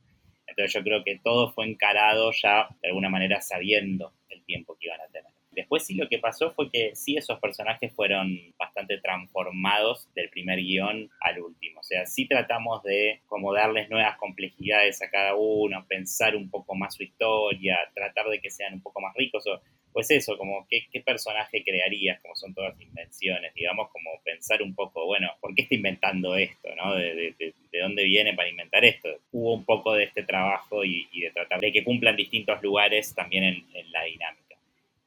Entonces 0.48 0.74
yo 0.74 0.84
creo 0.84 1.04
que 1.04 1.20
todo 1.24 1.52
fue 1.52 1.68
encarado 1.68 2.32
ya 2.32 2.68
de 2.82 2.90
alguna 2.90 3.10
manera 3.10 3.42
sabiendo 3.42 4.13
el 4.30 4.44
tiempo 4.44 4.75
que 4.80 4.88
iban 4.88 5.02
a 5.02 5.08
tener. 5.08 5.32
Después 5.52 5.86
sí 5.86 5.94
lo 5.94 6.10
que 6.10 6.18
pasó 6.18 6.52
fue 6.52 6.72
que 6.72 6.96
sí 6.96 7.16
esos 7.16 7.40
personajes 7.40 7.94
fueron 7.94 8.36
bastante 8.58 8.98
transformados 8.98 10.12
del 10.16 10.30
primer 10.30 10.60
guion 10.60 11.12
al 11.22 11.40
último. 11.40 11.80
O 11.82 11.84
sea, 11.84 12.08
sí 12.08 12.28
tratamos 12.28 12.82
de 12.82 13.22
como 13.28 13.54
darles 13.54 13.88
nuevas 13.92 14.18
complejidades 14.18 15.00
a 15.04 15.12
cada 15.12 15.36
uno, 15.36 15.86
pensar 15.88 16.36
un 16.36 16.50
poco 16.50 16.74
más 16.74 16.96
su 16.96 17.04
historia, 17.04 17.78
tratar 17.94 18.30
de 18.30 18.42
que 18.42 18.50
sean 18.50 18.74
un 18.74 18.82
poco 18.82 19.00
más 19.00 19.13
ricos. 19.16 19.46
O, 19.46 19.62
pues 19.94 20.10
eso, 20.12 20.38
como 20.38 20.68
qué, 20.68 20.88
qué 20.92 21.02
personaje 21.02 21.64
crearías, 21.64 22.20
como 22.22 22.36
son 22.36 22.54
todas 22.54 22.80
invenciones, 22.82 23.54
digamos, 23.54 23.90
como 23.92 24.10
pensar 24.24 24.62
un 24.62 24.74
poco, 24.74 25.06
bueno, 25.06 25.30
¿por 25.40 25.54
qué 25.54 25.64
está 25.64 25.76
inventando 25.76 26.36
esto? 26.36 26.70
¿no? 26.76 26.96
De, 26.96 27.54
dónde 27.80 28.04
viene 28.04 28.34
para 28.34 28.50
inventar 28.50 28.84
esto? 28.86 29.10
Hubo 29.32 29.54
un 29.54 29.66
poco 29.66 29.94
de 29.94 30.06
este 30.06 30.24
trabajo 30.24 30.84
y, 30.84 31.08
de 31.14 31.32
tratar 31.32 31.60
de 31.60 31.72
que 31.72 31.84
cumplan 31.84 32.16
distintos 32.16 32.62
lugares 32.62 33.14
también 33.14 33.44
en, 33.44 33.92
la 33.92 34.04
dinámica. 34.04 34.56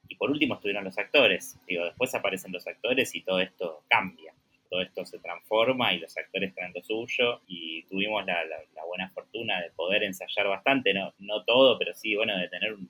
Y 0.07 0.15
por 0.15 0.31
último 0.31 0.55
estuvieron 0.55 0.83
los 0.83 0.97
actores. 0.97 1.57
Digo, 1.67 1.85
después 1.85 2.13
aparecen 2.15 2.51
los 2.51 2.65
actores 2.67 3.13
y 3.15 3.21
todo 3.21 3.39
esto 3.39 3.83
cambia 3.89 4.33
todo 4.69 4.81
esto 4.81 5.05
se 5.05 5.19
transforma 5.19 5.93
y 5.93 5.99
los 5.99 6.17
actores 6.17 6.53
traen 6.53 6.73
lo 6.75 6.83
suyo 6.83 7.41
y 7.47 7.83
tuvimos 7.83 8.25
la, 8.25 8.43
buena 8.85 9.09
fortuna 9.11 9.61
de 9.61 9.69
poder 9.71 10.03
ensayar 10.03 10.47
bastante, 10.47 10.93
no, 10.93 11.13
no 11.19 11.43
todo, 11.43 11.77
pero 11.77 11.93
sí, 11.93 12.15
bueno, 12.15 12.37
de 12.37 12.47
tener 12.47 12.73
un, 12.73 12.89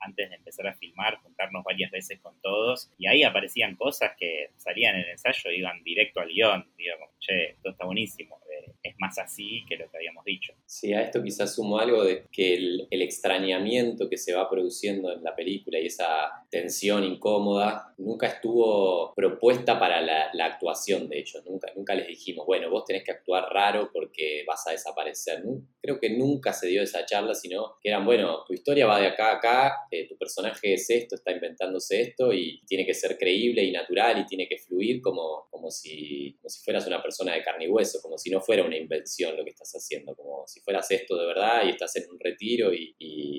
antes 0.00 0.30
de 0.30 0.36
empezar 0.36 0.66
a 0.66 0.74
filmar, 0.74 1.16
juntarnos 1.18 1.64
varias 1.64 1.90
veces 1.90 2.20
con 2.20 2.40
todos, 2.40 2.90
y 2.98 3.06
ahí 3.06 3.22
aparecían 3.22 3.76
cosas 3.76 4.12
que 4.18 4.50
salían 4.56 4.96
en 4.96 5.02
el 5.02 5.10
ensayo, 5.10 5.50
iban 5.50 5.82
directo 5.82 6.20
al 6.20 6.28
guion, 6.28 6.70
digamos, 6.76 7.10
che, 7.18 7.50
esto 7.50 7.70
está 7.70 7.84
buenísimo, 7.84 8.40
eh, 8.50 8.72
es 8.82 8.94
más 8.98 9.18
así 9.18 9.64
que 9.68 9.76
lo 9.76 9.90
que 9.90 9.96
habíamos 9.98 10.24
dicho. 10.24 10.52
Sí, 10.66 10.92
a 10.92 11.02
esto 11.02 11.22
quizás 11.22 11.54
sumo 11.54 11.78
algo 11.78 12.04
de 12.04 12.24
que 12.30 12.54
el, 12.54 12.88
extrañamiento 12.90 14.08
que 14.08 14.18
se 14.18 14.34
va 14.34 14.50
produciendo 14.50 15.12
en 15.12 15.22
la 15.22 15.34
película 15.34 15.78
y 15.78 15.86
esa 15.86 16.46
tensión 16.50 17.04
incómoda 17.04 17.94
nunca 17.98 18.28
estuvo 18.28 19.12
propuesta 19.14 19.78
para 19.78 20.00
la, 20.00 20.28
actuación 20.48 21.08
de 21.08 21.18
ellos, 21.18 21.44
nunca, 21.44 21.70
nunca 21.76 21.94
les 21.94 22.06
dijimos, 22.06 22.46
bueno, 22.46 22.70
vos 22.70 22.84
tenés 22.84 23.04
que 23.04 23.10
actuar 23.10 23.52
raro 23.52 23.90
porque 23.92 24.44
vas 24.46 24.66
a 24.66 24.70
desaparecer. 24.70 25.42
Creo 25.80 26.00
que 26.00 26.10
nunca 26.10 26.52
se 26.52 26.68
dio 26.68 26.82
esa 26.82 27.04
charla, 27.04 27.34
sino 27.34 27.76
que 27.82 27.90
eran, 27.90 28.04
bueno, 28.04 28.44
tu 28.46 28.54
historia 28.54 28.86
va 28.86 29.00
de 29.00 29.08
acá 29.08 29.32
a 29.32 29.36
acá, 29.36 29.72
eh, 29.90 30.08
tu 30.08 30.16
personaje 30.16 30.74
es 30.74 30.88
esto, 30.88 31.16
está 31.16 31.32
inventándose 31.32 32.00
esto 32.00 32.32
y 32.32 32.62
tiene 32.66 32.86
que 32.86 32.94
ser 32.94 33.18
creíble 33.18 33.62
y 33.62 33.72
natural 33.72 34.18
y 34.20 34.26
tiene 34.26 34.48
que 34.48 34.58
fluir 34.58 35.02
como, 35.02 35.46
como, 35.50 35.70
si, 35.70 36.34
como 36.40 36.48
si 36.48 36.62
fueras 36.62 36.86
una 36.86 37.02
persona 37.02 37.34
de 37.34 37.42
carne 37.42 37.66
y 37.66 37.68
hueso, 37.68 38.00
como 38.00 38.16
si 38.16 38.30
no 38.30 38.40
fuera 38.40 38.64
una 38.64 38.76
invención 38.76 39.36
lo 39.36 39.44
que 39.44 39.50
estás 39.50 39.72
haciendo, 39.72 40.14
como 40.14 40.46
si 40.46 40.60
fueras 40.60 40.90
esto 40.90 41.16
de 41.16 41.26
verdad 41.26 41.62
y 41.66 41.70
estás 41.70 41.94
en 41.96 42.10
un 42.10 42.18
retiro 42.18 42.72
y, 42.72 42.94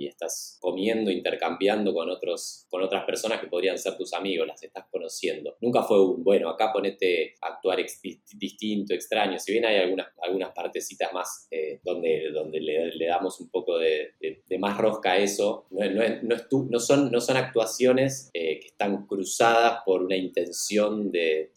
estás 0.09 0.57
comiendo, 0.59 1.11
intercambiando 1.11 1.93
con, 1.93 2.09
otros, 2.09 2.65
con 2.69 2.81
otras 2.81 2.98
personas 3.05 3.39
que 3.39 3.47
podrían 3.47 3.77
ser 3.77 3.97
tus 3.97 4.13
amigos, 4.13 4.47
las 4.47 4.61
estás 4.63 4.85
conociendo. 4.91 5.57
Nunca 5.61 5.83
fue 5.83 6.03
un, 6.03 6.23
bueno, 6.23 6.49
acá 6.49 6.71
ponete 6.71 7.35
a 7.41 7.47
actuar 7.47 7.79
distinto, 8.35 8.93
extraño, 8.93 9.39
si 9.39 9.51
bien 9.51 9.65
hay 9.65 9.77
algunas, 9.77 10.07
algunas 10.21 10.51
partecitas 10.53 11.13
más 11.13 11.47
eh, 11.51 11.79
donde, 11.83 12.31
donde 12.31 12.59
le, 12.59 13.05
damos 13.05 13.39
un 13.39 13.49
poco 13.49 13.77
de, 13.77 14.13
más 14.59 14.77
rosca 14.77 15.13
a 15.13 15.17
eso, 15.17 15.67
no, 15.71 15.89
no, 15.89 16.03
no, 16.69 16.79
son, 16.79 17.11
no 17.11 17.21
son 17.21 17.37
actuaciones 17.37 18.29
eh, 18.33 18.59
que 18.59 18.67
están 18.67 19.05
cruzadas 19.05 19.81
por 19.85 20.03
una 20.03 20.15
intención 20.15 21.11
de, 21.11 21.51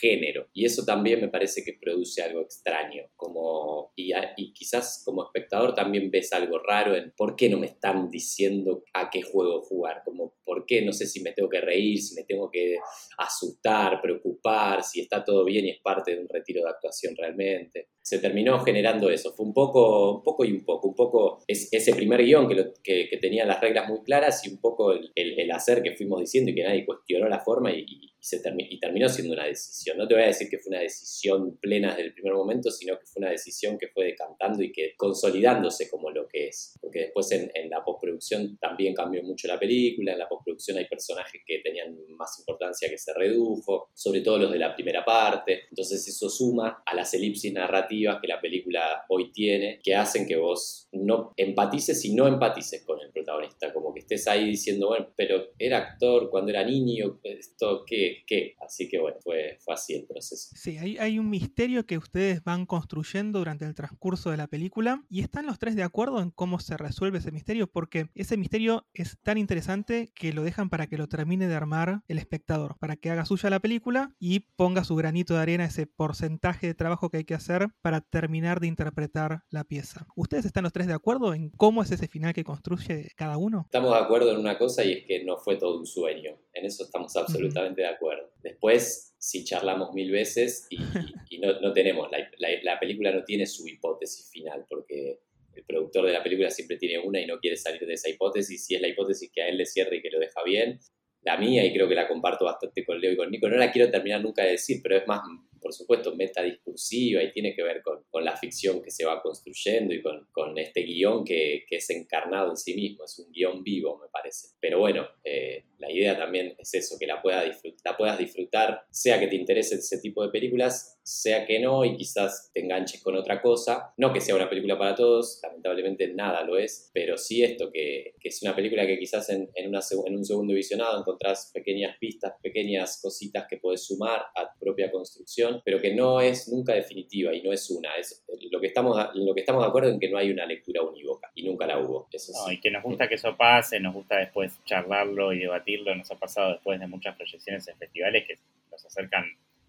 género. 0.00 0.48
Y 0.52 0.64
eso 0.64 0.84
también 0.84 1.20
me 1.20 1.28
parece 1.28 1.62
que 1.64 1.78
produce 1.80 2.22
algo 2.22 2.40
extraño. 2.40 3.04
Como, 3.16 3.92
y, 3.96 4.12
y, 4.36 4.52
quizás 4.52 5.02
como 5.04 5.24
espectador 5.24 5.74
también 5.74 6.10
ves 6.10 6.32
algo 6.32 6.58
raro 6.58 6.94
en 6.94 7.12
por 7.16 7.36
qué 7.36 7.48
no 7.48 7.58
me 7.58 7.66
están 7.66 8.10
diciendo 8.10 8.84
a 8.92 9.10
qué 9.10 9.22
juego 9.22 9.62
jugar. 9.62 10.02
Como 10.04 10.34
por 10.44 10.66
qué 10.66 10.71
no 10.80 10.92
sé 10.92 11.06
si 11.06 11.20
me 11.20 11.32
tengo 11.32 11.48
que 11.48 11.60
reír, 11.60 12.00
si 12.00 12.14
me 12.14 12.24
tengo 12.24 12.50
que 12.50 12.76
asustar, 13.18 14.00
preocupar, 14.00 14.82
si 14.82 15.00
está 15.00 15.22
todo 15.22 15.44
bien 15.44 15.66
y 15.66 15.70
es 15.70 15.80
parte 15.82 16.14
de 16.14 16.20
un 16.20 16.28
retiro 16.28 16.62
de 16.62 16.70
actuación 16.70 17.14
realmente 17.16 17.88
se 18.02 18.18
terminó 18.18 18.58
generando 18.60 19.10
eso. 19.10 19.32
Fue 19.32 19.46
un 19.46 19.54
poco, 19.54 20.16
un 20.16 20.22
poco 20.22 20.44
y 20.44 20.52
un 20.52 20.64
poco. 20.64 20.88
Un 20.88 20.94
poco 20.94 21.44
es, 21.46 21.68
ese 21.72 21.94
primer 21.94 22.22
guion 22.22 22.48
que, 22.48 23.08
que, 23.08 23.18
tenía 23.18 23.46
las 23.46 23.60
reglas 23.60 23.88
muy 23.88 24.02
claras 24.02 24.44
y 24.46 24.50
un 24.50 24.58
poco 24.58 24.92
el, 24.92 25.12
el, 25.14 25.50
hacer 25.52 25.82
que 25.82 25.94
fuimos 25.94 26.20
diciendo 26.20 26.50
y 26.50 26.54
que 26.54 26.64
nadie 26.64 26.84
cuestionó 26.84 27.28
la 27.28 27.38
forma 27.38 27.70
y, 27.70 27.86
se 28.18 28.40
y 28.58 28.80
terminó 28.80 29.08
siendo 29.08 29.34
una 29.34 29.46
decisión. 29.46 29.98
No 29.98 30.08
te 30.08 30.14
voy 30.14 30.24
a 30.24 30.26
decir 30.26 30.48
que 30.48 30.58
fue 30.58 30.70
una 30.70 30.80
decisión 30.80 31.58
plena 31.58 31.90
desde 31.90 32.04
el 32.04 32.14
primer 32.14 32.34
momento, 32.34 32.70
sino 32.70 32.98
que 32.98 33.06
fue 33.06 33.20
una 33.20 33.30
decisión 33.30 33.78
que 33.78 33.88
fue 33.88 34.06
decantando 34.06 34.62
y 34.62 34.72
que 34.72 34.94
consolidándose 34.96 35.88
como 35.88 36.10
lo 36.10 36.26
que 36.28 36.48
es. 36.48 36.76
Porque 36.80 37.00
después 37.00 37.30
en, 37.32 37.50
en 37.54 37.70
la 37.70 37.84
postproducción 37.84 38.58
también 38.58 38.94
cambió 38.94 39.22
mucho 39.22 39.46
la 39.46 39.58
película. 39.58 40.12
En 40.12 40.18
la 40.18 40.28
postproducción 40.28 40.78
hay 40.78 40.86
personajes 40.86 41.40
que 41.46 41.60
tenían 41.60 41.96
más 42.16 42.38
importancia 42.38 42.88
que 42.88 42.98
se 42.98 43.12
redujo, 43.14 43.88
sobre 43.94 44.20
todo 44.20 44.38
los 44.38 44.52
de 44.52 44.58
la 44.58 44.74
primera 44.74 45.04
parte. 45.04 45.62
Entonces 45.70 46.06
eso 46.06 46.28
suma 46.28 46.82
a 46.84 46.94
las 46.94 47.12
elipsis 47.14 47.52
narrativas 47.52 47.91
que 48.20 48.28
la 48.28 48.40
película 48.40 49.04
hoy 49.08 49.32
tiene, 49.32 49.80
que 49.82 49.94
hacen 49.94 50.26
que 50.26 50.36
vos 50.36 50.88
no 50.92 51.32
empatices 51.36 52.04
y 52.04 52.14
no 52.14 52.26
empatices 52.26 52.84
con 52.84 53.00
el 53.00 53.10
protagonista, 53.12 53.72
como 53.72 53.92
que 53.92 54.00
estés 54.00 54.26
ahí 54.28 54.46
diciendo, 54.46 54.88
bueno, 54.88 55.08
pero 55.16 55.44
era 55.58 55.78
actor 55.78 56.30
cuando 56.30 56.50
era 56.50 56.64
niño, 56.64 57.20
esto, 57.22 57.84
¿qué? 57.86 58.22
¿Qué? 58.26 58.54
Así 58.64 58.88
que 58.88 58.98
bueno, 58.98 59.18
fue, 59.22 59.58
fue 59.60 59.74
así 59.74 59.94
el 59.94 60.06
proceso. 60.06 60.54
Sí, 60.54 60.78
hay, 60.78 60.96
hay 60.98 61.18
un 61.18 61.28
misterio 61.28 61.86
que 61.86 61.98
ustedes 61.98 62.42
van 62.42 62.66
construyendo 62.66 63.38
durante 63.38 63.64
el 63.64 63.74
transcurso 63.74 64.30
de 64.30 64.36
la 64.36 64.46
película 64.46 65.04
y 65.10 65.20
están 65.20 65.46
los 65.46 65.58
tres 65.58 65.76
de 65.76 65.82
acuerdo 65.82 66.20
en 66.20 66.30
cómo 66.30 66.58
se 66.58 66.76
resuelve 66.76 67.18
ese 67.18 67.32
misterio, 67.32 67.66
porque 67.66 68.08
ese 68.14 68.36
misterio 68.36 68.86
es 68.94 69.18
tan 69.22 69.38
interesante 69.38 70.10
que 70.14 70.32
lo 70.32 70.42
dejan 70.42 70.70
para 70.70 70.86
que 70.86 70.96
lo 70.96 71.08
termine 71.08 71.48
de 71.48 71.54
armar 71.54 72.02
el 72.08 72.18
espectador, 72.18 72.76
para 72.78 72.96
que 72.96 73.10
haga 73.10 73.24
suya 73.24 73.50
la 73.50 73.60
película 73.60 74.14
y 74.18 74.40
ponga 74.56 74.84
su 74.84 74.96
granito 74.96 75.34
de 75.34 75.40
arena, 75.40 75.64
ese 75.64 75.86
porcentaje 75.86 76.66
de 76.66 76.74
trabajo 76.74 77.10
que 77.10 77.18
hay 77.18 77.24
que 77.24 77.34
hacer 77.34 77.68
para 77.82 78.00
terminar 78.00 78.60
de 78.60 78.68
interpretar 78.68 79.42
la 79.50 79.64
pieza. 79.64 80.06
¿Ustedes 80.16 80.44
están 80.44 80.62
los 80.62 80.72
tres 80.72 80.86
de 80.86 80.94
acuerdo 80.94 81.34
en 81.34 81.50
cómo 81.50 81.82
es 81.82 81.90
ese 81.90 82.06
final 82.06 82.32
que 82.32 82.44
construye 82.44 83.10
cada 83.16 83.36
uno? 83.36 83.62
Estamos 83.66 83.90
de 83.90 83.98
acuerdo 83.98 84.30
en 84.30 84.38
una 84.38 84.56
cosa 84.56 84.84
y 84.84 84.92
es 84.92 85.04
que 85.04 85.24
no 85.24 85.36
fue 85.36 85.56
todo 85.56 85.78
un 85.78 85.86
sueño. 85.86 86.38
En 86.54 86.64
eso 86.64 86.84
estamos 86.84 87.14
absolutamente 87.16 87.82
de 87.82 87.88
acuerdo. 87.88 88.30
Después, 88.42 89.14
si 89.18 89.44
charlamos 89.44 89.92
mil 89.92 90.10
veces 90.12 90.68
y, 90.70 90.78
no, 91.38 91.72
tenemos, 91.72 92.08
la, 92.38 92.78
película 92.78 93.12
no 93.12 93.24
tiene 93.24 93.46
su 93.46 93.66
hipótesis 93.66 94.30
final 94.30 94.64
porque 94.68 95.18
el 95.54 95.64
productor 95.64 96.06
de 96.06 96.12
la 96.12 96.22
película 96.22 96.50
siempre 96.50 96.76
tiene 96.78 96.98
una 96.98 97.20
y 97.20 97.26
no 97.26 97.38
quiere 97.40 97.56
salir 97.56 97.84
de 97.84 97.94
esa 97.94 98.08
hipótesis. 98.08 98.64
Si 98.64 98.76
es 98.76 98.80
la 98.80 98.88
hipótesis 98.88 99.30
que 99.34 99.42
a 99.42 99.48
él 99.48 99.58
le 99.58 99.66
cierra 99.66 99.96
y 99.96 100.00
que 100.00 100.10
lo 100.10 100.20
deja 100.20 100.42
bien, 100.44 100.78
la 101.22 101.36
mía, 101.36 101.64
y 101.64 101.72
creo 101.72 101.88
que 101.88 101.94
la 101.94 102.08
comparto 102.08 102.44
bastante 102.44 102.84
con 102.84 103.00
Leo 103.00 103.12
y 103.12 103.16
con 103.16 103.30
Nico, 103.30 103.48
no 103.48 103.56
la 103.56 103.70
quiero 103.70 103.90
terminar 103.90 104.22
nunca 104.22 104.42
de 104.44 104.52
decir, 104.52 104.80
pero 104.82 104.96
es 104.96 105.06
más 105.06 105.20
por 105.62 105.72
supuesto, 105.72 106.14
metadiscursiva 106.14 107.22
y 107.22 107.32
tiene 107.32 107.54
que 107.54 107.62
ver 107.62 107.82
con, 107.82 108.02
con, 108.10 108.24
la 108.24 108.36
ficción 108.36 108.82
que 108.82 108.90
se 108.90 109.04
va 109.04 109.22
construyendo 109.22 109.94
y 109.94 110.02
con, 110.02 110.26
con 110.32 110.58
este 110.58 110.82
guion 110.82 111.24
que, 111.24 111.64
que, 111.68 111.76
es 111.76 111.90
encarnado 111.90 112.50
en 112.50 112.56
sí 112.56 112.74
mismo, 112.74 113.04
es 113.04 113.18
un 113.18 113.32
guion 113.32 113.62
vivo, 113.62 113.98
me 113.98 114.08
parece. 114.08 114.48
Pero 114.60 114.78
bueno, 114.80 115.06
eh, 115.24 115.64
la 115.78 115.90
idea 115.90 116.16
también 116.16 116.54
es 116.58 116.74
eso, 116.74 116.96
que 116.98 117.06
la, 117.06 117.20
pueda 117.20 117.44
la 117.84 117.96
puedas 117.96 118.18
disfrutar, 118.18 118.86
sea 118.90 119.18
que 119.18 119.26
te 119.26 119.36
interese 119.36 119.76
ese 119.76 119.98
tipo 119.98 120.22
de 120.22 120.30
películas, 120.30 121.00
sea 121.02 121.44
que 121.44 121.58
no, 121.58 121.84
y 121.84 121.96
quizás 121.96 122.50
te 122.54 122.60
enganches 122.60 123.02
con 123.02 123.16
otra 123.16 123.42
cosa. 123.42 123.92
No 123.96 124.12
que 124.12 124.20
sea 124.20 124.36
una 124.36 124.48
película 124.48 124.78
para 124.78 124.94
todos, 124.94 125.40
lamentablemente 125.42 126.08
nada 126.14 126.44
lo 126.44 126.56
es, 126.56 126.90
pero 126.94 127.18
sí 127.18 127.42
esto, 127.42 127.70
que, 127.72 128.14
que 128.20 128.28
es 128.28 128.40
una 128.42 128.54
película 128.54 128.86
que 128.86 128.98
quizás 128.98 129.28
en, 129.30 129.50
en, 129.54 129.68
una, 129.68 129.80
en 130.06 130.16
un 130.16 130.24
segundo 130.24 130.54
visionado 130.54 131.00
encontrás 131.00 131.50
pequeñas 131.52 131.96
pistas, 131.98 132.34
pequeñas 132.40 133.00
cositas 133.02 133.46
que 133.48 133.56
puedes 133.56 133.84
sumar 133.84 134.22
a 134.36 134.52
tu 134.52 134.60
propia 134.60 134.90
construcción 134.90 135.51
pero 135.64 135.80
que 135.80 135.94
no 135.94 136.20
es 136.20 136.48
nunca 136.48 136.74
definitiva 136.74 137.34
y 137.34 137.42
no 137.42 137.52
es 137.52 137.68
una. 137.70 137.94
Es 137.96 138.24
lo 138.50 138.60
que 138.60 138.68
estamos, 138.68 138.96
lo 139.14 139.34
que 139.34 139.40
estamos 139.40 139.62
de 139.62 139.68
acuerdo 139.68 139.90
en 139.90 140.00
que 140.00 140.08
no 140.08 140.18
hay 140.18 140.30
una 140.30 140.46
lectura 140.46 140.82
unívoca 140.82 141.30
y 141.34 141.44
nunca 141.44 141.66
la 141.66 141.78
hubo. 141.78 142.08
Eso 142.12 142.32
y 142.50 142.60
que 142.60 142.70
nos 142.70 142.82
gusta 142.82 143.08
que 143.08 143.16
eso 143.16 143.36
pase, 143.36 143.80
nos 143.80 143.94
gusta 143.94 144.18
después 144.18 144.58
charlarlo 144.64 145.32
y 145.32 145.40
debatirlo. 145.40 145.94
Nos 145.94 146.10
ha 146.10 146.18
pasado 146.18 146.52
después 146.52 146.78
de 146.78 146.86
muchas 146.86 147.16
proyecciones 147.16 147.66
en 147.68 147.76
festivales 147.76 148.24
que 148.26 148.38
nos 148.70 148.84
acercan 148.84 149.24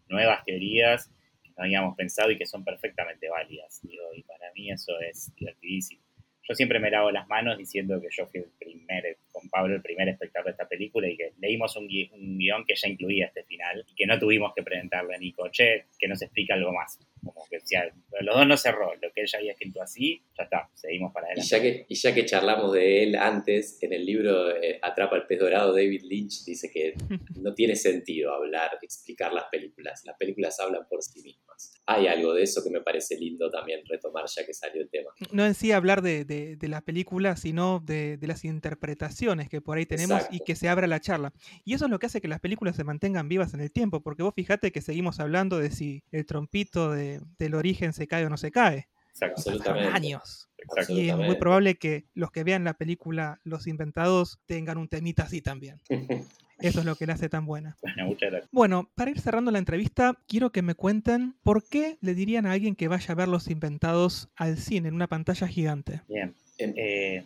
nuevas 0.09 0.43
teorías 0.45 1.09
que 1.43 1.49
no 1.49 1.63
habíamos 1.63 1.95
pensado 1.95 2.31
y 2.31 2.37
que 2.37 2.45
son 2.45 2.63
perfectamente 2.63 3.29
válidas. 3.29 3.81
y 3.83 4.23
para 4.23 4.51
mí 4.53 4.71
eso 4.71 4.93
es 4.99 5.33
divertidísimo. 5.35 6.02
Yo 6.47 6.55
siempre 6.55 6.79
me 6.79 6.91
lavo 6.91 7.09
las 7.09 7.27
manos 7.27 7.57
diciendo 7.57 8.01
que 8.01 8.09
yo 8.11 8.27
fui 8.27 8.41
el 8.41 8.51
primer, 8.59 9.17
con 9.31 9.49
Pablo, 9.49 9.75
el 9.75 9.81
primer 9.81 10.09
espectador 10.09 10.47
de 10.47 10.51
esta 10.51 10.67
película 10.67 11.07
y 11.07 11.15
que 11.15 11.33
leímos 11.39 11.75
un, 11.77 11.87
guion 11.87 12.65
que 12.65 12.75
ya 12.75 12.89
incluía 12.89 13.27
este 13.27 13.43
final 13.43 13.85
y 13.87 13.95
que 13.95 14.05
no 14.05 14.19
tuvimos 14.19 14.51
que 14.53 14.61
presentarle 14.61 15.15
a 15.15 15.17
Nico, 15.17 15.47
che, 15.49 15.85
que 15.97 16.07
nos 16.07 16.21
explica 16.21 16.55
algo 16.55 16.73
más. 16.73 16.99
Como 17.23 17.45
que 17.49 17.59
decía, 17.59 17.89
los 18.19 18.35
dos 18.35 18.45
no 18.45 18.57
cerró, 18.57 18.93
lo 18.95 19.11
que 19.13 19.21
él 19.21 19.27
ya 19.27 19.37
había 19.37 19.53
escrito 19.53 19.81
así, 19.81 20.21
ya 20.37 20.43
está, 20.43 20.69
seguimos 20.73 21.13
para 21.13 21.27
adelante. 21.27 21.47
Y 21.47 21.49
ya 21.49 21.61
que, 21.61 21.85
y 21.87 21.95
ya 21.95 22.13
que 22.13 22.25
charlamos 22.25 22.73
de 22.73 23.03
él 23.03 23.15
antes, 23.15 23.81
en 23.81 23.93
el 23.93 24.05
libro 24.05 24.53
eh, 24.55 24.79
Atrapa 24.81 25.15
el 25.15 25.25
pez 25.25 25.39
dorado, 25.39 25.73
David 25.73 26.01
Lynch 26.03 26.43
dice 26.43 26.69
que 26.69 26.93
no 27.41 27.53
tiene 27.53 27.77
sentido 27.77 28.33
hablar, 28.33 28.77
explicar 28.81 29.31
las 29.31 29.45
películas, 29.45 30.03
las 30.05 30.17
películas 30.17 30.59
hablan 30.59 30.85
por 30.89 31.01
sí 31.01 31.21
mismas 31.21 31.52
demás. 31.71 31.83
Hay 31.85 32.07
algo 32.07 32.33
de 32.33 32.43
eso 32.43 32.63
que 32.63 32.69
me 32.69 32.81
parece 32.81 33.17
lindo 33.17 33.49
también 33.49 33.81
retomar 33.85 34.25
ya 34.33 34.45
que 34.45 34.53
salió 34.53 34.81
el 34.81 34.89
tema. 34.89 35.11
No 35.31 35.45
en 35.45 35.53
sí 35.53 35.71
hablar 35.71 36.01
de, 36.01 36.23
de, 36.25 36.67
la 36.67 36.81
película, 36.81 37.35
sino 37.35 37.79
de, 37.79 38.17
de, 38.17 38.27
las 38.27 38.45
interpretaciones 38.45 39.49
que 39.49 39.61
por 39.61 39.77
ahí 39.77 39.85
tenemos 39.85 40.23
y 40.31 40.39
que 40.39 40.55
se 40.55 40.69
abra 40.69 40.87
la 40.87 41.01
charla. 41.01 41.33
Y 41.65 41.73
eso 41.73 41.85
es 41.85 41.91
lo 41.91 41.99
que 41.99 42.05
hace 42.05 42.21
que 42.21 42.27
las 42.27 42.39
películas 42.39 42.75
se 42.75 42.83
mantengan 42.83 43.27
vivas 43.27 43.53
en 43.53 43.59
el 43.59 43.71
tiempo, 43.71 44.01
porque 44.01 44.23
vos 44.23 44.33
fijate 44.33 44.71
que 44.71 44.81
seguimos 44.81 45.19
hablando 45.19 45.59
de 45.59 45.71
si 45.71 46.03
el 46.11 46.25
trompito 46.25 46.91
del 46.91 47.53
origen 47.53 47.93
se 47.93 48.07
cae 48.07 48.25
o 48.25 48.29
no 48.29 48.37
se 48.37 48.51
cae. 48.51 48.87
Absolutamente. 49.21 49.89
Años. 49.89 50.49
Y 50.87 51.09
es 51.09 51.17
muy 51.17 51.35
probable 51.35 51.75
que 51.75 52.05
los 52.13 52.31
que 52.31 52.43
vean 52.43 52.63
la 52.63 52.73
película 52.73 53.39
Los 53.43 53.67
Inventados 53.67 54.39
tengan 54.45 54.77
un 54.77 54.87
temita 54.87 55.23
así 55.23 55.41
también. 55.41 55.81
Eso 56.63 56.79
es 56.79 56.85
lo 56.85 56.95
que 56.95 57.05
la 57.05 57.13
hace 57.13 57.29
tan 57.29 57.45
buena. 57.45 57.77
Bueno, 58.51 58.89
para 58.95 59.11
ir 59.11 59.19
cerrando 59.19 59.51
la 59.51 59.59
entrevista, 59.59 60.17
quiero 60.27 60.51
que 60.51 60.61
me 60.61 60.75
cuenten 60.75 61.35
por 61.43 61.67
qué 61.67 61.97
le 62.01 62.13
dirían 62.13 62.45
a 62.45 62.53
alguien 62.53 62.75
que 62.75 62.87
vaya 62.87 63.11
a 63.11 63.15
ver 63.15 63.27
Los 63.27 63.49
Inventados 63.49 64.29
al 64.35 64.57
cine 64.57 64.87
en 64.87 64.95
una 64.95 65.07
pantalla 65.07 65.47
gigante. 65.47 66.01
Bien. 66.07 66.33
Eh, 66.57 67.23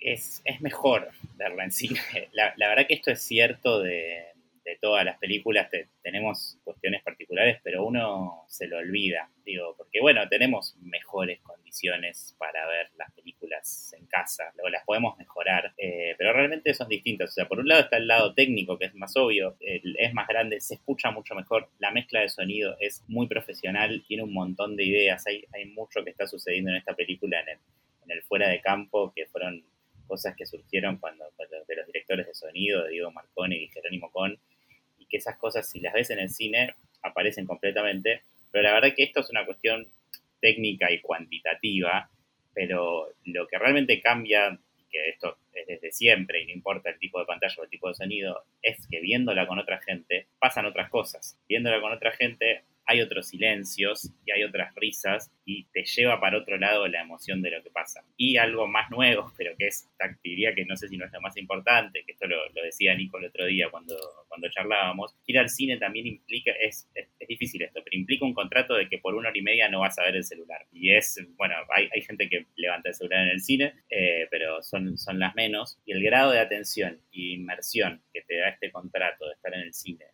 es, 0.00 0.42
mejor 0.60 1.08
verla 1.36 1.64
en 1.64 1.72
cine. 1.72 2.00
la 2.32 2.68
verdad 2.68 2.86
que 2.86 2.94
esto 2.94 3.10
es 3.10 3.22
cierto 3.22 3.80
de, 3.80 4.33
de 4.64 4.76
todas 4.80 5.04
las 5.04 5.18
películas 5.18 5.68
tenemos 6.02 6.58
cuestiones 6.64 7.02
particulares, 7.02 7.60
pero 7.62 7.84
uno 7.84 8.44
se 8.48 8.66
lo 8.66 8.78
olvida, 8.78 9.30
digo, 9.44 9.74
porque 9.76 10.00
bueno, 10.00 10.26
tenemos 10.28 10.76
mejores 10.80 11.40
condiciones 11.42 12.34
para 12.38 12.66
ver 12.66 12.90
las 12.96 13.12
películas 13.12 13.94
en 13.98 14.06
casa, 14.06 14.52
luego 14.54 14.70
las 14.70 14.84
podemos 14.84 15.18
mejorar, 15.18 15.74
eh, 15.76 16.14
pero 16.16 16.32
realmente 16.32 16.72
son 16.72 16.88
distintas. 16.88 17.30
O 17.30 17.32
sea, 17.32 17.46
por 17.46 17.60
un 17.60 17.68
lado 17.68 17.82
está 17.82 17.98
el 17.98 18.06
lado 18.06 18.34
técnico, 18.34 18.78
que 18.78 18.86
es 18.86 18.94
más 18.94 19.16
obvio, 19.16 19.56
es 19.60 20.14
más 20.14 20.26
grande, 20.28 20.60
se 20.60 20.74
escucha 20.74 21.10
mucho 21.10 21.34
mejor, 21.34 21.68
la 21.78 21.90
mezcla 21.90 22.20
de 22.20 22.28
sonido 22.28 22.76
es 22.80 23.04
muy 23.06 23.26
profesional, 23.26 24.04
tiene 24.06 24.22
un 24.22 24.32
montón 24.32 24.76
de 24.76 24.84
ideas, 24.84 25.26
hay, 25.26 25.44
hay 25.52 25.66
mucho 25.66 26.02
que 26.04 26.10
está 26.10 26.26
sucediendo 26.26 26.70
en 26.70 26.76
esta 26.76 26.94
película 26.94 27.40
en 27.40 27.48
el, 27.50 27.58
en 28.04 28.10
el 28.10 28.22
fuera 28.22 28.48
de 28.48 28.60
campo, 28.60 29.12
que 29.14 29.26
fueron 29.26 29.64
cosas 30.06 30.34
que 30.36 30.46
surgieron 30.46 30.98
cuando, 30.98 31.24
de 31.38 31.76
los 31.76 31.86
directores 31.86 32.26
de 32.26 32.34
sonido, 32.34 32.84
de 32.84 32.90
Diego 32.90 33.10
Marconi 33.10 33.56
y 33.56 33.68
Jerónimo 33.68 34.10
Con, 34.10 34.38
esas 35.16 35.36
cosas, 35.38 35.68
si 35.68 35.80
las 35.80 35.92
ves 35.92 36.10
en 36.10 36.18
el 36.18 36.30
cine, 36.30 36.74
aparecen 37.02 37.46
completamente. 37.46 38.22
Pero 38.50 38.62
la 38.64 38.74
verdad 38.74 38.94
que 38.94 39.04
esto 39.04 39.20
es 39.20 39.30
una 39.30 39.44
cuestión 39.44 39.86
técnica 40.40 40.90
y 40.92 41.00
cuantitativa, 41.00 42.10
pero 42.52 43.08
lo 43.24 43.46
que 43.46 43.58
realmente 43.58 44.00
cambia, 44.00 44.58
que 44.90 45.08
esto 45.08 45.38
es 45.52 45.66
desde 45.66 45.92
siempre 45.92 46.42
y 46.42 46.46
no 46.46 46.52
importa 46.52 46.90
el 46.90 46.98
tipo 46.98 47.18
de 47.18 47.26
pantalla 47.26 47.54
o 47.58 47.64
el 47.64 47.70
tipo 47.70 47.88
de 47.88 47.94
sonido, 47.94 48.44
es 48.62 48.86
que 48.88 49.00
viéndola 49.00 49.46
con 49.46 49.58
otra 49.58 49.80
gente 49.80 50.28
pasan 50.38 50.66
otras 50.66 50.90
cosas. 50.90 51.38
Viéndola 51.48 51.80
con 51.80 51.92
otra 51.92 52.12
gente 52.12 52.64
hay 52.86 53.00
otros 53.00 53.28
silencios 53.28 54.10
y 54.24 54.32
hay 54.32 54.44
otras 54.44 54.74
risas 54.74 55.30
y 55.44 55.64
te 55.72 55.84
lleva 55.84 56.20
para 56.20 56.38
otro 56.38 56.58
lado 56.58 56.86
la 56.88 57.02
emoción 57.02 57.42
de 57.42 57.50
lo 57.50 57.62
que 57.62 57.70
pasa. 57.70 58.04
Y 58.16 58.36
algo 58.36 58.66
más 58.66 58.90
nuevo, 58.90 59.32
pero 59.36 59.56
que 59.56 59.68
es, 59.68 59.88
diría 60.22 60.54
que 60.54 60.64
no 60.64 60.76
sé 60.76 60.88
si 60.88 60.96
no 60.96 61.06
es 61.06 61.12
lo 61.12 61.20
más 61.20 61.36
importante, 61.36 62.04
que 62.04 62.12
esto 62.12 62.26
lo, 62.26 62.36
decía 62.62 62.94
Nico 62.94 63.18
el 63.18 63.26
otro 63.26 63.46
día 63.46 63.68
cuando, 63.70 63.96
cuando 64.28 64.48
charlábamos, 64.50 65.14
ir 65.26 65.38
al 65.38 65.50
cine 65.50 65.76
también 65.76 66.06
implica, 66.06 66.52
es, 66.52 66.88
es, 66.94 67.08
difícil 67.26 67.62
esto, 67.62 67.80
pero 67.82 67.96
implica 67.96 68.24
un 68.24 68.34
contrato 68.34 68.74
de 68.74 68.88
que 68.88 68.98
por 68.98 69.14
una 69.14 69.30
hora 69.30 69.38
y 69.38 69.42
media 69.42 69.68
no 69.68 69.80
vas 69.80 69.98
a 69.98 70.04
ver 70.04 70.16
el 70.16 70.24
celular. 70.24 70.66
Y 70.72 70.92
es, 70.92 71.18
bueno, 71.36 71.54
hay, 71.74 71.88
hay 71.92 72.02
gente 72.02 72.28
que 72.28 72.46
levanta 72.56 72.90
el 72.90 72.94
celular 72.94 73.22
en 73.22 73.30
el 73.30 73.40
cine, 73.40 73.74
eh, 73.88 74.26
pero 74.30 74.62
son, 74.62 74.98
son 74.98 75.18
las 75.18 75.34
menos. 75.34 75.78
Y 75.86 75.92
el 75.92 76.02
grado 76.02 76.32
de 76.32 76.40
atención 76.40 77.00
e 77.12 77.20
inmersión 77.32 78.02
que 78.12 78.22
te 78.22 78.36
da 78.36 78.50
este 78.50 78.70
contrato 78.70 79.26
de 79.26 79.32
estar 79.32 79.54
en 79.54 79.60
el 79.60 79.74
cine, 79.74 80.04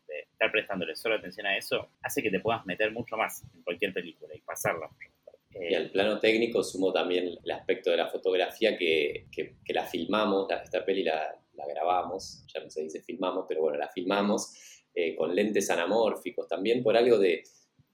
estar 0.40 0.52
prestándole 0.52 0.96
solo 0.96 1.16
atención 1.16 1.46
a 1.46 1.56
eso, 1.56 1.90
hace 2.02 2.22
que 2.22 2.30
te 2.30 2.40
puedas 2.40 2.64
meter 2.64 2.90
mucho 2.92 3.16
más 3.16 3.44
en 3.54 3.62
cualquier 3.62 3.92
película 3.92 4.34
y 4.34 4.40
pasarla 4.40 4.90
y 5.52 5.74
al 5.74 5.90
plano 5.90 6.20
técnico 6.20 6.62
sumo 6.62 6.92
también 6.92 7.36
el 7.42 7.50
aspecto 7.50 7.90
de 7.90 7.96
la 7.96 8.08
fotografía 8.08 8.76
que, 8.76 9.26
que, 9.32 9.74
la 9.74 9.84
filmamos, 9.84 10.46
esta 10.62 10.84
peli 10.84 11.02
la, 11.02 11.34
la, 11.54 11.66
grabamos, 11.66 12.44
ya 12.52 12.62
no 12.62 12.70
se 12.70 12.82
dice 12.82 13.02
filmamos, 13.02 13.46
pero 13.48 13.62
bueno, 13.62 13.78
la 13.78 13.88
filmamos 13.88 14.52
eh, 14.94 15.14
con 15.16 15.34
lentes 15.34 15.68
anamórficos, 15.70 16.46
también 16.48 16.82
por 16.82 16.96
algo 16.96 17.18
de, 17.18 17.42